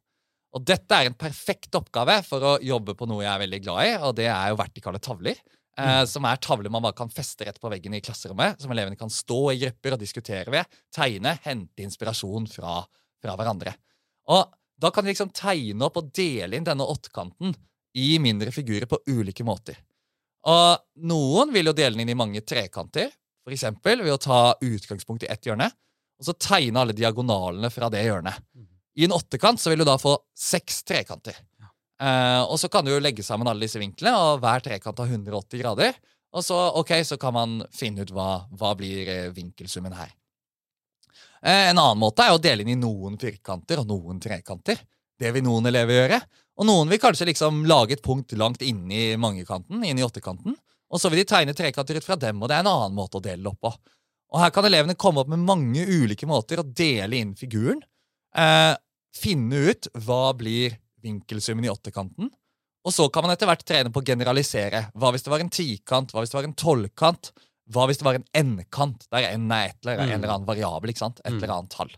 Og 0.53 0.65
Dette 0.69 0.93
er 0.93 1.09
en 1.09 1.15
perfekt 1.17 1.73
oppgave 1.79 2.19
for 2.27 2.45
å 2.45 2.51
jobbe 2.63 2.93
på 2.99 3.09
noe 3.09 3.23
jeg 3.25 3.31
er 3.33 3.41
veldig 3.47 3.61
glad 3.65 3.87
i, 3.87 3.95
og 4.05 4.13
det 4.19 4.27
er 4.29 4.51
jo 4.53 4.59
vertikale 4.61 5.01
tavler. 5.03 5.41
Eh, 5.81 6.03
som 6.11 6.27
er 6.29 6.37
tavler 6.37 6.69
man 6.71 6.85
bare 6.85 6.99
kan 6.99 7.09
feste 7.09 7.47
rett 7.49 7.59
på 7.63 7.71
veggen 7.73 7.95
i 7.97 8.03
klasserommet, 8.05 8.61
som 8.61 8.71
elevene 8.75 8.99
kan 9.01 9.09
stå 9.09 9.39
i 9.55 9.59
grupper 9.63 9.97
og 9.97 10.03
diskutere 10.03 10.53
ved, 10.53 10.69
tegne, 10.93 11.33
hente 11.47 11.87
inspirasjon 11.87 12.47
fra, 12.53 12.83
fra 13.23 13.37
hverandre. 13.39 13.77
Og 14.31 14.57
Da 14.81 14.89
kan 14.89 15.05
vi 15.05 15.11
liksom 15.13 15.29
tegne 15.37 15.85
opp 15.85 15.99
og 16.01 16.07
dele 16.17 16.57
inn 16.57 16.65
denne 16.65 16.87
åttekanten 16.89 17.51
i 18.01 18.15
mindre 18.17 18.49
figurer 18.49 18.89
på 18.89 18.97
ulike 19.13 19.45
måter. 19.45 19.77
Og 20.49 21.05
Noen 21.05 21.53
vil 21.53 21.69
jo 21.69 21.75
dele 21.77 21.99
den 21.99 22.07
inn 22.07 22.15
i 22.15 22.17
mange 22.17 22.41
trekanter, 22.41 23.11
for 23.45 23.53
eksempel 23.53 24.01
ved 24.01 24.15
å 24.15 24.23
ta 24.25 24.39
utgangspunkt 24.57 25.27
i 25.27 25.29
ett 25.29 25.45
hjørne, 25.45 25.69
og 26.21 26.25
så 26.25 26.33
tegne 26.33 26.81
alle 26.81 26.97
diagonalene 26.97 27.69
fra 27.73 27.91
det 27.93 28.07
hjørnet. 28.07 28.41
I 28.97 29.05
en 29.05 29.17
åttekant 29.17 29.61
så 29.61 29.73
vil 29.73 29.83
du 29.83 29.89
da 29.89 29.99
få 30.01 30.17
seks 30.37 30.83
trekanter. 30.89 31.37
Uh, 32.01 32.49
og 32.49 32.57
så 32.61 32.71
kan 32.73 32.85
du 32.85 32.95
jo 32.95 33.03
legge 33.03 33.25
sammen 33.25 33.49
alle 33.49 33.67
disse 33.67 33.81
vinklene, 33.81 34.17
og 34.17 34.41
hver 34.41 34.65
trekant 34.65 35.01
har 35.01 35.13
180 35.13 35.61
grader. 35.61 36.01
Og 36.33 36.45
så, 36.47 36.57
ok, 36.81 36.95
så 37.05 37.19
kan 37.21 37.35
man 37.37 37.61
finne 37.75 38.07
ut 38.07 38.13
hva, 38.15 38.47
hva 38.55 38.71
blir 38.79 39.09
eh, 39.11 39.33
vinkelsummen 39.35 39.97
her. 39.99 40.13
Eh, 41.43 41.71
en 41.71 41.79
annen 41.79 42.01
måte 42.01 42.27
er 42.27 42.35
å 42.35 42.43
dele 42.43 42.65
inn 42.65 42.75
i 42.75 42.81
noen 42.81 43.19
firkanter 43.21 43.83
og 43.83 43.91
noen 43.91 44.21
trekanter. 44.23 44.81
Det 45.21 45.33
vil 45.35 45.45
noen 45.45 45.69
elever 45.71 46.03
gjøre. 46.03 46.21
Og 46.61 46.69
noen 46.69 46.91
vil 46.93 47.01
kanskje 47.01 47.29
liksom 47.31 47.63
lage 47.69 47.97
et 47.97 48.05
punkt 48.05 48.33
langt 48.37 48.63
inni 48.65 49.15
mangekanten, 49.21 49.85
inn 49.85 50.01
i 50.01 50.05
åttekanten. 50.05 50.57
Og 50.91 51.01
så 51.01 51.09
vil 51.09 51.23
de 51.23 51.29
tegne 51.31 51.55
trekanter 51.57 51.97
ut 51.97 52.07
fra 52.07 52.19
dem, 52.21 52.43
og 52.43 52.51
det 52.51 52.59
er 52.59 52.65
en 52.65 52.73
annen 52.73 52.97
måte 52.97 53.21
å 53.21 53.25
dele 53.25 53.49
opp 53.53 53.61
på. 53.63 53.71
Og 54.31 54.43
her 54.43 54.53
kan 54.55 54.67
elevene 54.67 54.99
komme 54.99 55.23
opp 55.23 55.31
med 55.31 55.43
mange 55.43 55.87
ulike 55.87 56.29
måter 56.29 56.61
å 56.61 56.67
dele 56.67 57.19
inn 57.19 57.33
figuren. 57.39 57.81
Eh, 58.37 58.75
finne 59.17 59.65
ut 59.71 59.89
hva 60.05 60.31
blir 60.39 60.77
vinkelsummen 61.03 61.67
i 61.67 61.73
åttekanten. 61.73 62.31
Og 62.87 62.95
så 62.95 63.09
kan 63.13 63.27
man 63.27 63.35
etter 63.35 63.49
hvert 63.49 63.65
trene 63.67 63.93
på 63.93 64.01
å 64.01 64.07
generalisere. 64.07 64.87
Hva 64.97 65.11
hvis 65.13 65.25
det 65.27 65.33
var 65.33 65.43
en 65.43 65.53
tikant? 65.53 66.13
Hva 66.13 66.23
hvis 66.23 66.33
det 66.33 66.39
var 66.39 66.49
en 66.49 66.57
tolvkant? 66.57 67.33
Hva 67.71 67.87
hvis 67.89 68.01
det 68.01 68.07
var 68.07 68.19
en 68.19 68.27
n-kant, 68.35 69.07
der 69.13 69.31
n 69.37 69.51
er 69.55 69.71
et 69.71 69.77
eller, 69.85 70.01
en 70.01 70.09
Mm. 70.09 70.15
eller 70.19 70.35
annen 70.35 70.49
variabel? 70.49 70.91
ikke 70.91 71.05
sant? 71.05 71.21
Et 71.25 71.33
Mm. 71.33 71.43
eller 71.43 71.55
annet 71.55 71.71
tall. 71.71 71.91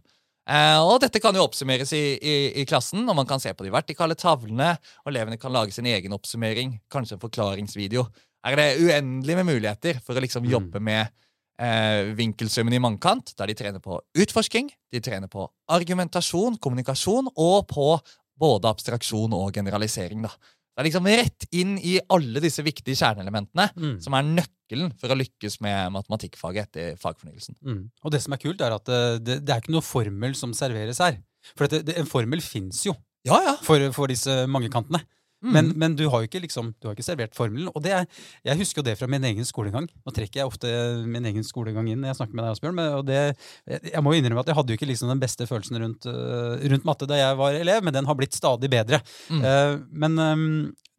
Eh, 0.49 0.79
og 0.83 1.01
dette 1.01 1.21
kan 1.23 1.35
jo 1.35 1.45
oppsummeres 1.47 1.93
i, 1.95 2.19
i, 2.19 2.61
i, 2.61 2.65
klassen, 2.67 3.09
og 3.09 3.15
man 3.15 3.27
kan 3.27 3.39
se 3.41 3.53
på 3.55 3.65
de 3.65 3.71
vertikale 3.71 4.15
tavlene. 4.19 4.77
og 5.07 5.13
Elevene 5.13 5.39
kan 5.39 5.53
lage 5.53 5.73
sin 5.73 5.87
egen 5.87 6.13
oppsummering, 6.13 6.81
kanskje 6.91 7.15
en 7.15 7.23
forklaringsvideo. 7.23 8.07
Her 8.45 8.53
er 8.53 8.57
det 8.57 8.81
uendelig 8.83 9.37
med 9.39 9.47
muligheter 9.47 10.01
for 10.03 10.15
å 10.19 10.21
liksom 10.21 10.43
mm. 10.43 10.51
jobbe 10.51 10.81
med 10.83 11.13
eh, 11.63 12.11
vinkelsummen 12.19 12.75
i 12.75 12.81
mangkant, 12.83 13.37
der 13.39 13.47
de 13.47 13.55
trener 13.55 13.79
på 13.79 14.01
utforsking, 14.19 14.71
de 14.91 15.01
trener 15.01 15.29
på 15.31 15.47
argumentasjon, 15.71 16.59
kommunikasjon, 16.59 17.31
og 17.37 17.69
på 17.71 18.01
både 18.43 18.67
abstraksjon 18.67 19.33
og 19.37 19.53
generalisering. 19.55 20.23
da. 20.27 20.33
Det 20.73 20.81
er 20.81 20.89
liksom 20.89 21.07
rett 21.07 21.47
inn 21.53 21.77
i 21.79 21.99
alle 22.11 22.41
disse 22.41 22.65
viktige 22.65 22.97
kjerneelementene 22.97 23.69
mm. 23.77 23.97
som 24.03 24.15
er 24.17 24.23
nøkkelen 24.25 24.62
for 25.01 25.13
å 25.13 25.19
lykkes 25.19 25.61
med 25.65 25.95
matematikkfaget 25.97 26.69
etter 26.69 27.01
fagfornyelsen. 27.01 27.59
Mm. 27.61 27.83
Og 28.03 28.15
det 28.15 28.23
som 28.25 28.35
er 28.35 28.43
kult, 28.43 28.63
er 28.65 28.77
at 28.77 28.93
eh, 28.93 29.17
det, 29.21 29.41
det, 29.47 29.55
er 29.55 29.63
ikke 29.63 29.75
noe 29.77 29.87
formel 29.87 30.37
som 30.39 30.55
serveres 30.57 31.03
her. 31.05 31.19
For 31.55 31.71
det, 31.71 31.85
det, 31.89 31.99
en 31.99 32.09
formel 32.09 32.43
fins 32.45 32.85
jo 32.87 32.95
ja, 33.27 33.37
ja. 33.47 33.57
For, 33.63 33.83
for, 33.95 34.11
disse 34.11 34.43
mange 34.51 34.71
kantene. 34.73 35.03
Mm. 35.43 35.53
Men, 35.55 35.69
men, 35.79 35.95
du 35.99 36.05
har 36.11 36.23
jo 36.23 36.29
ikke, 36.29 36.41
liksom, 36.45 36.71
du 36.79 36.87
har 36.87 36.95
ikke 36.95 37.07
servert 37.07 37.35
formelen. 37.35 37.69
Og 37.75 37.83
det 37.83 37.95
er, 37.97 38.07
jeg 38.47 38.61
husker 38.61 38.81
jo 38.83 38.87
det 38.87 38.95
fra 38.99 39.09
min 39.11 39.25
egen 39.27 39.47
skolegang. 39.47 39.89
Nå 39.91 40.15
trekker 40.15 40.41
jeg 40.41 40.51
ofte 40.51 40.71
min 41.03 41.27
egen 41.31 41.47
skolegang 41.47 41.89
inn 41.91 42.03
når 42.03 42.13
jeg 42.13 42.21
snakker 42.21 42.39
med 42.39 42.47
deg, 42.47 42.57
Asbjørn. 42.57 42.83
og 43.01 43.05
det, 43.09 43.23
jeg 43.91 44.05
må 44.05 44.15
jo 44.15 44.23
innrømme 44.23 44.45
at 44.45 44.53
jeg 44.53 44.59
hadde 44.59 44.75
jo 44.75 44.79
ikke 44.79 44.91
liksom 44.91 45.11
den 45.11 45.23
beste 45.23 45.49
følelsen 45.51 45.83
rundt, 45.83 46.07
uh, 46.07 46.63
rundt 46.75 46.87
matte 46.87 47.11
da 47.11 47.19
jeg 47.19 47.41
var 47.43 47.59
elev, 47.59 47.83
men 47.83 47.97
den 47.99 48.11
har 48.11 48.19
blitt 48.19 48.39
stadig 48.39 48.71
bedre. 48.71 49.03
Mm. 49.31 49.43
Uh, 49.43 49.75
men 50.05 50.23
um, 50.23 50.47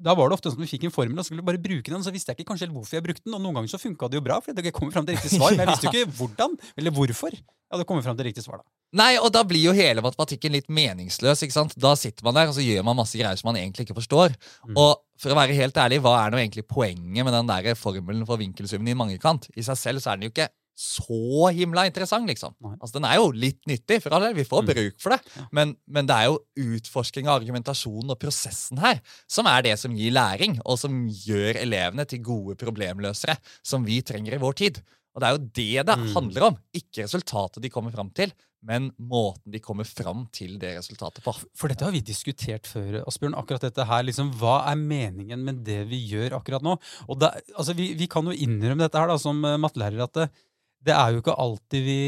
da 0.04 0.16
var 0.18 0.30
det 0.30 0.38
ofte 0.38 0.52
sånn 0.52 0.60
at 0.60 0.66
vi 0.66 0.72
fikk 0.76 0.88
en 0.90 0.94
formel 0.94 1.22
og 1.22 1.28
skulle 1.28 1.46
bare 1.46 1.62
bruke 1.64 1.88
den. 1.88 2.04
Så 2.04 2.12
visste 2.14 2.34
jeg 2.34 2.42
ikke 2.42 2.52
kanskje 2.52 2.70
hvorfor 2.74 3.00
jeg 3.00 3.06
brukte 3.06 3.24
den, 3.24 3.38
og 3.38 3.44
noen 3.44 3.60
ganger 3.62 3.72
så 3.72 3.80
funka 3.82 4.10
det 4.12 4.20
jo 4.20 4.26
bra. 4.26 4.40
for 4.44 4.58
det 4.58 4.74
kom 4.76 4.92
frem 4.92 5.08
til 5.08 5.16
riktig 5.16 5.32
svar, 5.38 5.56
Men 5.56 5.64
jeg 5.64 5.74
visste 5.74 5.88
jo 5.88 5.94
ikke 6.04 6.18
hvordan 6.20 6.58
eller 6.78 6.96
hvorfor 6.96 7.32
jeg 7.34 7.80
hadde 7.80 7.88
kommet 7.90 8.06
frem 8.06 8.18
til 8.20 8.28
riktig 8.28 8.44
svar. 8.46 8.62
da. 8.62 8.68
Nei, 9.00 9.14
og 9.18 9.32
da 9.34 9.42
blir 9.48 9.64
jo 9.64 9.72
hele 9.74 10.04
matematikken 10.06 10.54
litt 10.54 10.68
meningsløs. 10.70 11.42
ikke 11.42 11.56
sant? 11.56 11.74
Da 11.80 11.96
sitter 11.98 12.28
man 12.28 12.36
der 12.38 12.52
og 12.52 12.58
så 12.58 12.62
gjør 12.62 12.84
man 12.86 13.00
masse 13.00 13.18
greier 13.18 13.40
som 13.40 13.50
man 13.50 13.58
egentlig 13.58 13.88
ikke 13.88 13.98
forstår. 13.98 14.36
Mm. 14.68 14.76
Og 14.78 14.92
for 15.18 15.34
å 15.34 15.38
være 15.40 15.56
helt 15.58 15.80
ærlig, 15.82 16.02
hva 16.04 16.14
er 16.20 16.34
nå 16.34 16.42
egentlig 16.42 16.68
poenget 16.70 17.26
med 17.26 17.34
den 17.34 17.50
der 17.50 17.80
formelen 17.80 18.28
for 18.30 18.38
vinkelsummen 18.38 18.92
i 18.92 18.98
mangekant? 19.00 19.50
I 19.58 19.66
seg 19.66 19.80
selv 19.80 20.04
så 20.04 20.14
er 20.14 20.20
den 20.20 20.28
jo 20.28 20.34
ikke 20.36 20.52
så 20.74 21.50
himla 21.54 21.86
interessant, 21.86 22.28
liksom. 22.30 22.56
Altså, 22.80 22.96
Den 22.98 23.06
er 23.06 23.20
jo 23.20 23.30
litt 23.32 23.62
nyttig, 23.70 24.00
for 24.02 24.16
all 24.16 24.26
del. 24.26 24.38
Vi 24.38 24.48
får 24.48 24.64
mm. 24.64 24.72
bruk 24.72 24.98
for 25.04 25.14
det. 25.14 25.46
Men, 25.54 25.76
men, 25.86 26.10
det 26.10 26.16
er 26.18 26.32
jo 26.32 26.40
utforsking 26.78 27.30
av 27.30 27.42
argumentasjonen 27.42 28.16
og 28.16 28.20
prosessen 28.22 28.82
her 28.82 29.02
som 29.30 29.50
er 29.50 29.68
det 29.68 29.78
som 29.82 29.94
gir 29.98 30.16
læring, 30.16 30.58
og 30.66 30.80
som 30.82 31.06
gjør 31.08 31.62
elevene 31.62 32.08
til 32.10 32.24
gode 32.26 32.58
problemløsere 32.60 33.38
som 33.62 33.86
vi 33.86 34.02
trenger 34.06 34.38
i 34.38 34.42
vår 34.42 34.60
tid. 34.66 34.82
Og 35.14 35.22
det 35.22 35.28
er 35.28 35.36
jo 35.36 35.44
det 35.46 35.86
det 35.92 36.00
mm. 36.00 36.08
handler 36.16 36.48
om. 36.50 36.58
Ikke 36.74 37.06
resultatet 37.06 37.62
de 37.62 37.72
kommer 37.74 37.94
fram 37.94 38.10
til, 38.18 38.34
men 38.66 38.90
måten 38.98 39.54
de 39.54 39.62
kommer 39.62 39.86
fram 39.86 40.24
til 40.34 40.56
det 40.62 40.72
resultatet 40.78 41.22
på. 41.26 41.36
For 41.58 41.70
dette 41.70 41.86
har 41.86 41.94
vi 41.94 42.02
diskutert 42.06 42.70
før, 42.70 43.02
Asbjørn. 43.04 43.36
akkurat 43.38 43.68
dette 43.68 43.86
her, 43.86 44.06
liksom, 44.08 44.32
Hva 44.40 44.64
er 44.72 44.80
meningen 44.80 45.44
med 45.46 45.62
det 45.68 45.84
vi 45.92 46.00
gjør 46.16 46.40
akkurat 46.40 46.66
nå? 46.66 46.78
Og 47.06 47.20
da, 47.22 47.34
altså, 47.54 47.76
vi, 47.78 47.92
vi, 48.00 48.10
kan 48.10 48.26
jo 48.26 48.34
innrømme 48.34 48.88
dette 48.88 49.00
her 49.04 49.12
da, 49.12 49.20
som 49.22 49.44
uh, 49.46 49.60
mattelærer, 49.62 50.02
at 50.08 50.34
det, 50.84 50.94
er 50.94 51.14
jo 51.14 51.22
ikke 51.22 51.36
alltid 51.40 51.86
vi 51.86 52.00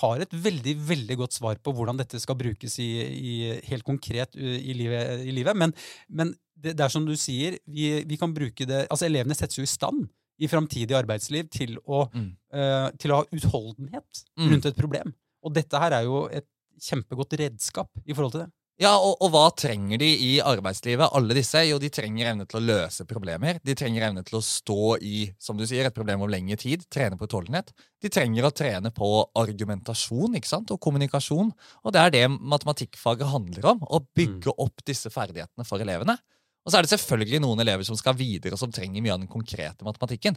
har 0.00 0.22
et 0.22 0.34
veldig 0.46 0.74
veldig 0.88 1.16
godt 1.22 1.36
svar 1.36 1.58
på 1.62 1.74
hvordan 1.74 1.98
dette 1.98 2.20
skal 2.22 2.38
brukes 2.38 2.78
i, 2.82 2.90
i 3.02 3.34
helt 3.68 3.86
konkret 3.86 4.36
i 4.36 4.76
livet. 4.78 5.24
I 5.26 5.34
livet. 5.34 5.58
Men, 5.58 5.74
men 6.08 6.34
det, 6.54 6.76
det, 6.76 6.84
er 6.84 6.92
som 6.92 7.06
du 7.06 7.14
sier, 7.18 7.58
vi, 7.66 7.88
vi 8.06 8.18
kan 8.20 8.34
bruke 8.34 8.68
det 8.68 8.84
altså 8.86 9.08
Elevene 9.08 9.36
settes 9.36 9.58
jo 9.58 9.66
i 9.66 9.70
stand 9.70 10.06
i 10.36 10.48
framtidig 10.50 10.96
arbeidsliv 10.96 11.48
til 11.52 11.78
å, 11.84 12.04
mm. 12.12 12.28
uh, 12.56 12.88
til 13.00 13.12
å, 13.12 13.22
ha 13.22 13.38
utholdenhet 13.38 14.22
mm. 14.36 14.50
rundt 14.52 14.68
et 14.68 14.78
problem. 14.78 15.14
Og 15.46 15.54
dette 15.56 15.80
her 15.80 15.96
er 15.96 16.06
jo 16.08 16.26
et 16.28 16.48
kjempegodt 16.82 17.38
redskap 17.40 17.90
i 18.04 18.12
forhold 18.12 18.34
til 18.34 18.44
det. 18.44 18.50
Ja, 18.76 18.90
og, 19.00 19.14
og, 19.24 19.30
hva 19.32 19.46
trenger 19.56 19.96
de 20.02 20.06
i 20.20 20.32
arbeidslivet, 20.44 21.08
alle 21.16 21.36
disse? 21.38 21.62
Jo, 21.64 21.78
de 21.80 21.88
trenger 21.88 22.28
evne 22.28 22.44
til 22.44 22.58
å 22.58 22.64
løse 22.64 23.06
problemer. 23.08 23.56
De 23.64 23.72
trenger 23.78 24.04
evne 24.10 24.20
til 24.26 24.36
å 24.36 24.42
stå 24.44 24.98
i 25.00 25.22
som 25.40 25.56
du 25.56 25.64
sier, 25.64 25.88
et 25.88 25.96
problem 25.96 26.20
over 26.20 26.34
lengre 26.34 26.58
tid, 26.60 26.84
trene 26.92 27.16
på 27.16 27.24
utholdenhet. 27.24 27.72
De 28.04 28.10
trenger 28.12 28.44
å 28.44 28.52
trene 28.52 28.92
på 28.92 29.08
argumentasjon 29.40 30.36
ikke 30.36 30.50
sant? 30.50 30.74
og 30.76 30.82
kommunikasjon. 30.84 31.54
Og 31.88 31.96
det 31.96 32.02
er 32.02 32.12
det 32.18 32.24
matematikkfaget 32.36 33.32
handler 33.32 33.70
om. 33.72 33.80
Å 33.88 34.02
bygge 34.12 34.52
mm. 34.52 34.60
opp 34.66 34.84
disse 34.84 35.12
ferdighetene 35.14 35.64
for 35.64 35.80
elevene. 35.80 36.18
Og 36.66 36.74
så 36.74 36.76
er 36.76 36.84
det 36.84 36.92
selvfølgelig 36.92 37.40
noen 37.46 37.64
elever 37.64 37.86
som 37.88 37.96
skal 37.96 38.18
videre, 38.18 38.58
og 38.58 38.60
som 38.60 38.74
trenger 38.74 39.00
mye 39.00 39.16
av 39.16 39.24
den 39.24 39.32
konkrete 39.32 39.88
matematikken. 39.88 40.36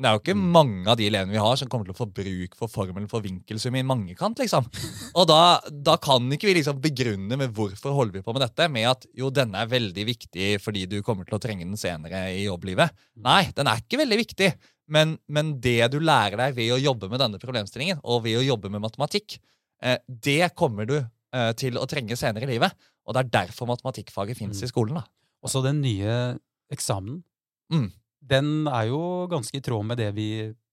Men 0.00 0.06
det 0.06 0.10
er 0.10 0.16
jo 0.16 0.20
ikke 0.22 0.32
mm. 0.40 0.44
mange 0.54 0.88
av 0.88 0.96
de 0.96 1.06
elevene 1.10 1.34
vi 1.34 1.40
har 1.44 1.58
som 1.60 1.68
kommer 1.68 1.84
til 1.84 1.92
å 1.92 1.98
få 1.98 2.06
bruk 2.16 2.54
for 2.56 2.72
formelen 2.72 3.08
for 3.10 3.20
vinkelsum 3.20 3.74
i 3.76 3.82
mangekant. 3.84 4.40
liksom. 4.40 4.64
Og 5.20 5.26
da, 5.28 5.60
da, 5.68 5.98
kan 6.00 6.24
ikke 6.32 6.48
vi 6.48 6.54
liksom 6.56 6.80
begrunne 6.80 7.36
med 7.36 7.52
hvorfor 7.52 7.92
holder 7.98 8.16
vi 8.16 8.22
på 8.24 8.32
med 8.32 8.40
dette, 8.46 8.68
med 8.72 8.88
at 8.88 9.04
jo, 9.12 9.28
denne 9.28 9.60
er 9.60 9.68
veldig 9.68 10.06
viktig 10.08 10.54
fordi 10.64 10.86
du 10.88 11.02
kommer 11.04 11.28
til 11.28 11.36
å 11.36 11.42
trenge 11.44 11.68
den 11.68 11.76
senere 11.76 12.30
i 12.32 12.46
jobblivet. 12.46 12.96
Mm. 13.12 13.26
Nei, 13.28 13.42
den 13.60 13.68
er 13.68 13.84
ikke 13.84 14.00
veldig 14.00 14.20
viktig. 14.22 14.50
Men, 14.96 15.18
men 15.28 15.52
det 15.60 15.92
du 15.92 16.00
lærer 16.00 16.46
deg 16.46 16.56
ved 16.56 16.72
å 16.72 16.80
jobbe 16.80 17.12
med 17.12 17.20
denne 17.20 17.42
problemstillingen, 17.42 18.00
og 18.00 18.24
ved 18.24 18.40
å 18.40 18.46
jobbe 18.46 18.72
med 18.72 18.86
matematikk, 18.86 19.36
eh, 19.84 20.00
det 20.08 20.54
kommer 20.56 20.88
du 20.88 20.96
eh, 20.96 21.52
til 21.60 21.76
å 21.76 21.84
trenge 21.90 22.16
senere 22.16 22.48
i 22.48 22.54
livet. 22.54 22.88
Og 23.04 23.12
det 23.12 23.26
er 23.26 23.34
derfor 23.42 23.68
matematikkfaget 23.68 24.40
fins 24.40 24.64
mm. 24.64 24.64
i 24.64 24.72
skolen. 24.72 25.02
da. 25.02 25.04
Og 25.44 25.52
så 25.52 25.60
den 25.60 25.84
nye 25.84 26.38
eksamen. 26.72 27.20
Mm. 27.68 27.90
Den 28.20 28.68
er 28.68 28.90
jo 28.90 29.02
ganske 29.30 29.56
i 29.56 29.64
tråd 29.64 29.86
med 29.88 30.00
det 30.00 30.10
vi 30.16 30.28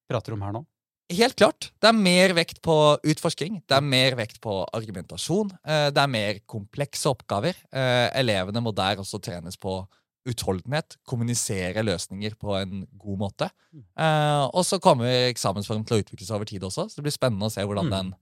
prater 0.10 0.36
om 0.36 0.44
her 0.46 0.56
nå. 0.56 0.64
Helt 1.08 1.38
klart. 1.40 1.70
Det 1.80 1.88
er 1.88 1.96
mer 1.96 2.34
vekt 2.36 2.58
på 2.66 2.74
utforsking, 3.08 3.62
det 3.64 3.76
er 3.78 3.86
mer 3.86 4.18
vekt 4.20 4.42
på 4.44 4.58
argumentasjon. 4.76 5.54
Eh, 5.64 5.88
det 5.96 6.02
er 6.04 6.12
mer 6.12 6.42
komplekse 6.50 7.08
oppgaver. 7.08 7.56
Eh, 7.72 8.08
elevene 8.20 8.64
må 8.64 8.74
der 8.76 9.00
også 9.00 9.22
trenes 9.24 9.56
på 9.62 9.80
utholdenhet, 10.28 10.98
kommunisere 11.08 11.86
løsninger 11.88 12.36
på 12.36 12.58
en 12.60 12.84
god 13.00 13.22
måte. 13.22 13.48
Mm. 13.72 13.86
Eh, 14.04 14.44
og 14.52 14.68
så 14.68 14.82
kommer 14.84 15.30
eksamensform 15.30 15.88
til 15.88 15.96
å 15.96 16.04
utvikle 16.04 16.28
seg 16.28 16.36
over 16.36 16.52
tid 16.52 16.68
også, 16.68 16.90
så 16.90 17.00
det 17.00 17.08
blir 17.08 17.16
spennende 17.16 17.48
å 17.48 17.56
se 17.56 17.64
hvordan 17.64 17.88
mm. 17.88 17.96
den 17.96 18.16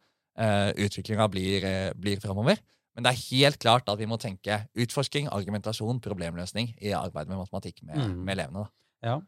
utviklinga 0.84 1.30
blir, 1.32 1.64
blir 1.96 2.20
framover. 2.20 2.60
Men 2.92 3.06
det 3.06 3.14
er 3.14 3.22
helt 3.32 3.58
klart 3.64 3.88
at 3.88 4.00
vi 4.00 4.08
må 4.08 4.18
tenke 4.20 4.66
utforsking, 4.84 5.30
argumentasjon, 5.32 6.02
problemløsning 6.04 6.74
i 6.84 6.92
arbeid 6.96 7.32
med 7.32 7.40
matematikk 7.40 7.80
med, 7.88 7.96
mm. 7.96 8.18
med 8.20 8.36
elevene. 8.36 8.66
Da. 8.66 8.85
Ja. 9.04 9.20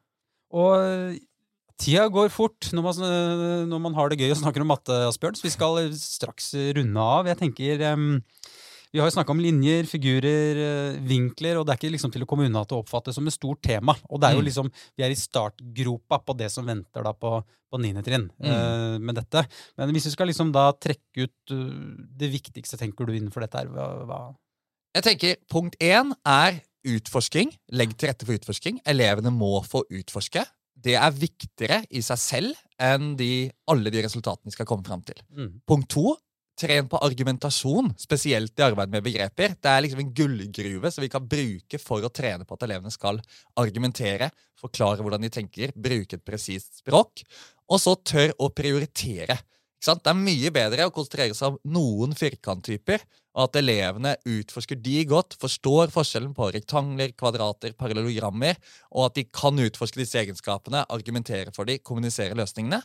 Og 0.55 0.75
eh, 0.79 1.17
tida 1.81 2.07
går 2.13 2.31
fort 2.33 2.69
når 2.73 2.85
man, 2.85 3.01
når 3.71 3.81
man, 3.83 3.97
har 3.97 4.09
det 4.09 4.21
gøy 4.21 4.31
og 4.31 4.39
snakker 4.39 4.63
om 4.63 4.71
matte, 4.71 4.95
Asbjørn, 5.09 5.35
så 5.37 5.45
vi 5.45 5.53
skal 5.53 5.91
straks 5.97 6.53
runde 6.77 7.09
av. 7.17 7.27
Jeg 7.29 7.41
tenker 7.41 7.83
um, 7.91 8.21
vi 8.91 9.01
har 9.01 9.09
jo 9.09 9.15
snakka 9.17 9.33
om 9.35 9.41
linjer, 9.43 9.87
figurer, 9.89 10.59
eh, 10.63 10.99
vinkler, 11.05 11.59
og 11.59 11.65
det 11.67 11.73
er 11.73 11.79
ikke 11.81 11.91
liksom 11.91 12.13
til 12.13 12.23
å 12.23 12.27
komme 12.29 12.47
unna 12.47 12.63
til 12.65 12.77
å 12.77 12.83
oppfatte 12.83 13.13
som 13.15 13.27
et 13.27 13.35
stort 13.35 13.59
tema. 13.65 13.93
Og 14.07 14.21
det 14.21 14.29
er 14.29 14.37
jo 14.37 14.43
mm. 14.43 14.47
liksom, 14.47 14.71
Vi 14.97 15.03
er 15.03 15.11
i 15.11 15.19
startgropa 15.19 16.21
på 16.23 16.35
det 16.39 16.49
som 16.53 16.65
venter 16.67 17.03
da 17.03 17.11
på, 17.13 17.33
på 17.43 17.81
9. 17.83 18.03
trinn 18.05 18.29
mm. 18.31 18.47
uh, 18.47 18.95
med 19.03 19.19
dette. 19.19 19.43
Men 19.77 19.91
hvis 19.95 20.07
vi 20.07 20.15
skal 20.15 20.31
liksom 20.31 20.53
da 20.55 20.69
trekke 20.71 21.27
ut 21.27 21.53
uh, 21.53 21.99
det 22.17 22.31
viktigste, 22.31 22.79
tenker 22.79 23.05
du, 23.05 23.13
innenfor 23.17 23.43
dette 23.43 23.59
her, 23.61 23.71
hva, 23.73 23.89
hva? 24.07 24.21
Jeg 24.97 25.05
tenker 25.11 25.37
punkt 25.51 25.75
én 25.83 26.15
er 26.23 26.61
utforsking. 26.87 27.51
Legg 27.75 27.95
til 27.97 28.11
rette 28.11 28.27
for 28.27 28.37
utforsking. 28.37 28.79
Elevene 28.87 29.33
må 29.33 29.57
få 29.67 29.83
utforske. 29.89 30.45
Det 30.77 30.95
er 30.99 31.15
viktigere 31.15 31.81
i 31.89 32.03
seg 32.05 32.21
selv 32.21 32.63
enn 32.81 33.15
de, 33.17 33.49
alle 33.71 33.91
de 33.93 34.03
resultatene 34.05 34.51
de 34.51 34.55
skal 34.55 34.69
komme 34.69 34.85
fram 34.85 35.01
til. 35.05 35.19
Mm. 35.33 35.51
Punkt 35.67 35.89
to 35.95 36.13
Tren 36.57 36.87
på 36.89 36.97
argumentasjon, 37.05 37.91
spesielt 38.01 38.57
i 38.57 38.63
arbeid 38.65 38.89
med 38.89 39.03
begreper. 39.05 39.51
Det 39.61 39.69
er 39.69 39.83
liksom 39.85 39.99
en 40.01 40.13
gullgruve 40.17 40.89
som 40.89 41.03
vi 41.03 41.09
kan 41.13 41.27
bruke 41.29 41.77
for 41.77 42.01
å 42.01 42.09
trene 42.09 42.47
på 42.49 42.57
at 42.57 42.65
elevene 42.65 42.89
skal 42.89 43.19
argumentere, 43.61 44.31
forklare 44.57 45.05
hvordan 45.05 45.27
de 45.27 45.29
tenker, 45.35 45.75
bruke 45.77 46.17
et 46.17 46.25
presist 46.25 46.79
språk, 46.81 47.21
og 47.69 47.83
så 47.83 47.93
tør 48.01 48.33
å 48.41 48.49
prioritere. 48.57 49.37
Det 49.77 50.09
er 50.09 50.17
mye 50.17 50.51
bedre 50.51 50.87
å 50.87 50.93
konsentrere 50.93 51.35
seg 51.37 51.53
om 51.53 51.57
noen 51.75 52.15
firkanttyper, 52.17 53.03
og 53.37 53.43
at 53.45 53.59
elevene 53.59 54.15
utforsker 54.25 54.79
de 54.81 55.03
godt, 55.05 55.35
forstår 55.37 55.91
forskjellen 55.93 56.33
på 56.37 56.49
rektangler, 56.55 57.13
kvadrater, 57.13 57.75
parallellogrammer, 57.77 58.57
og 58.97 59.09
at 59.09 59.19
de 59.19 59.27
kan 59.29 59.61
utforske 59.61 60.01
disse 60.01 60.17
egenskapene, 60.17 60.81
argumentere 60.89 61.53
for 61.55 61.69
de, 61.69 61.77
kommunisere 61.77 62.37
løsningene, 62.37 62.81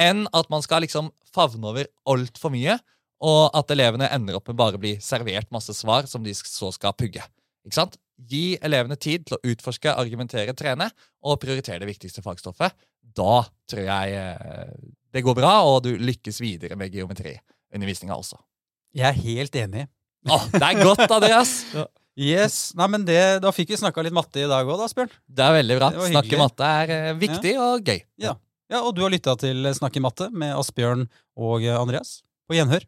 enn 0.00 0.24
at 0.32 0.48
man 0.50 0.64
skal 0.64 0.86
liksom 0.86 1.12
favne 1.34 1.68
over 1.68 1.90
altfor 2.08 2.54
mye 2.54 2.78
og 3.22 3.54
at 3.54 3.70
elevene 3.70 4.08
ender 4.10 4.38
opp 4.38 4.48
med 4.50 4.58
bare 4.58 4.78
å 4.78 4.82
bli 4.82 4.96
servert 5.02 5.50
masse 5.54 5.74
svar 5.78 6.08
som 6.10 6.24
de 6.24 6.34
så 6.34 6.72
skal 6.74 6.96
pugge. 6.98 7.22
Ikke 7.62 7.78
sant? 7.78 7.98
Gi 8.28 8.56
elevene 8.62 8.98
tid 9.00 9.26
til 9.26 9.38
å 9.38 9.42
utforske, 9.52 9.94
argumentere, 9.98 10.54
trene 10.58 10.88
og 11.26 11.40
prioritere 11.42 11.82
det 11.82 11.88
viktigste 11.90 12.24
fagstoffet. 12.24 12.76
Da 13.02 13.42
tror 13.68 13.86
jeg 13.86 14.18
eh, 14.18 14.76
det 15.12 15.24
går 15.24 15.36
bra, 15.36 15.54
og 15.68 15.82
du 15.86 15.90
lykkes 15.98 16.40
videre 16.42 16.78
med 16.78 16.94
geometriundervisninga 16.94 18.14
også. 18.16 18.38
Jeg 18.96 19.08
er 19.08 19.18
helt 19.24 19.58
enig. 19.58 19.88
Å, 20.28 20.38
det 20.52 20.62
er 20.62 20.84
godt, 20.84 21.08
Andreas! 21.08 21.58
Yes, 22.12 22.74
nei, 22.76 22.84
men 22.92 23.06
det, 23.08 23.16
Da 23.40 23.48
fikk 23.56 23.70
vi 23.72 23.76
snakka 23.80 24.02
litt 24.04 24.12
matte 24.12 24.42
i 24.42 24.44
dag 24.44 24.68
òg, 24.68 24.74
da, 24.76 24.84
Asbjørn. 24.84 25.14
Det 25.24 25.44
er 25.46 25.54
veldig 25.56 25.76
bra. 25.78 25.86
Snakke 26.10 26.40
matte 26.42 26.72
er 26.82 26.92
eh, 26.92 27.14
viktig 27.16 27.54
ja. 27.54 27.62
og 27.64 27.88
gøy. 27.88 28.02
Ja. 28.20 28.34
ja, 28.68 28.82
Og 28.82 28.92
du 28.92 29.00
har 29.00 29.14
lytta 29.14 29.32
til 29.40 29.64
Snakke 29.72 30.02
matte 30.04 30.28
med 30.28 30.52
Asbjørn 30.52 31.06
og 31.40 31.64
Andreas. 31.72 32.18
På 32.44 32.58
gjenhør. 32.58 32.84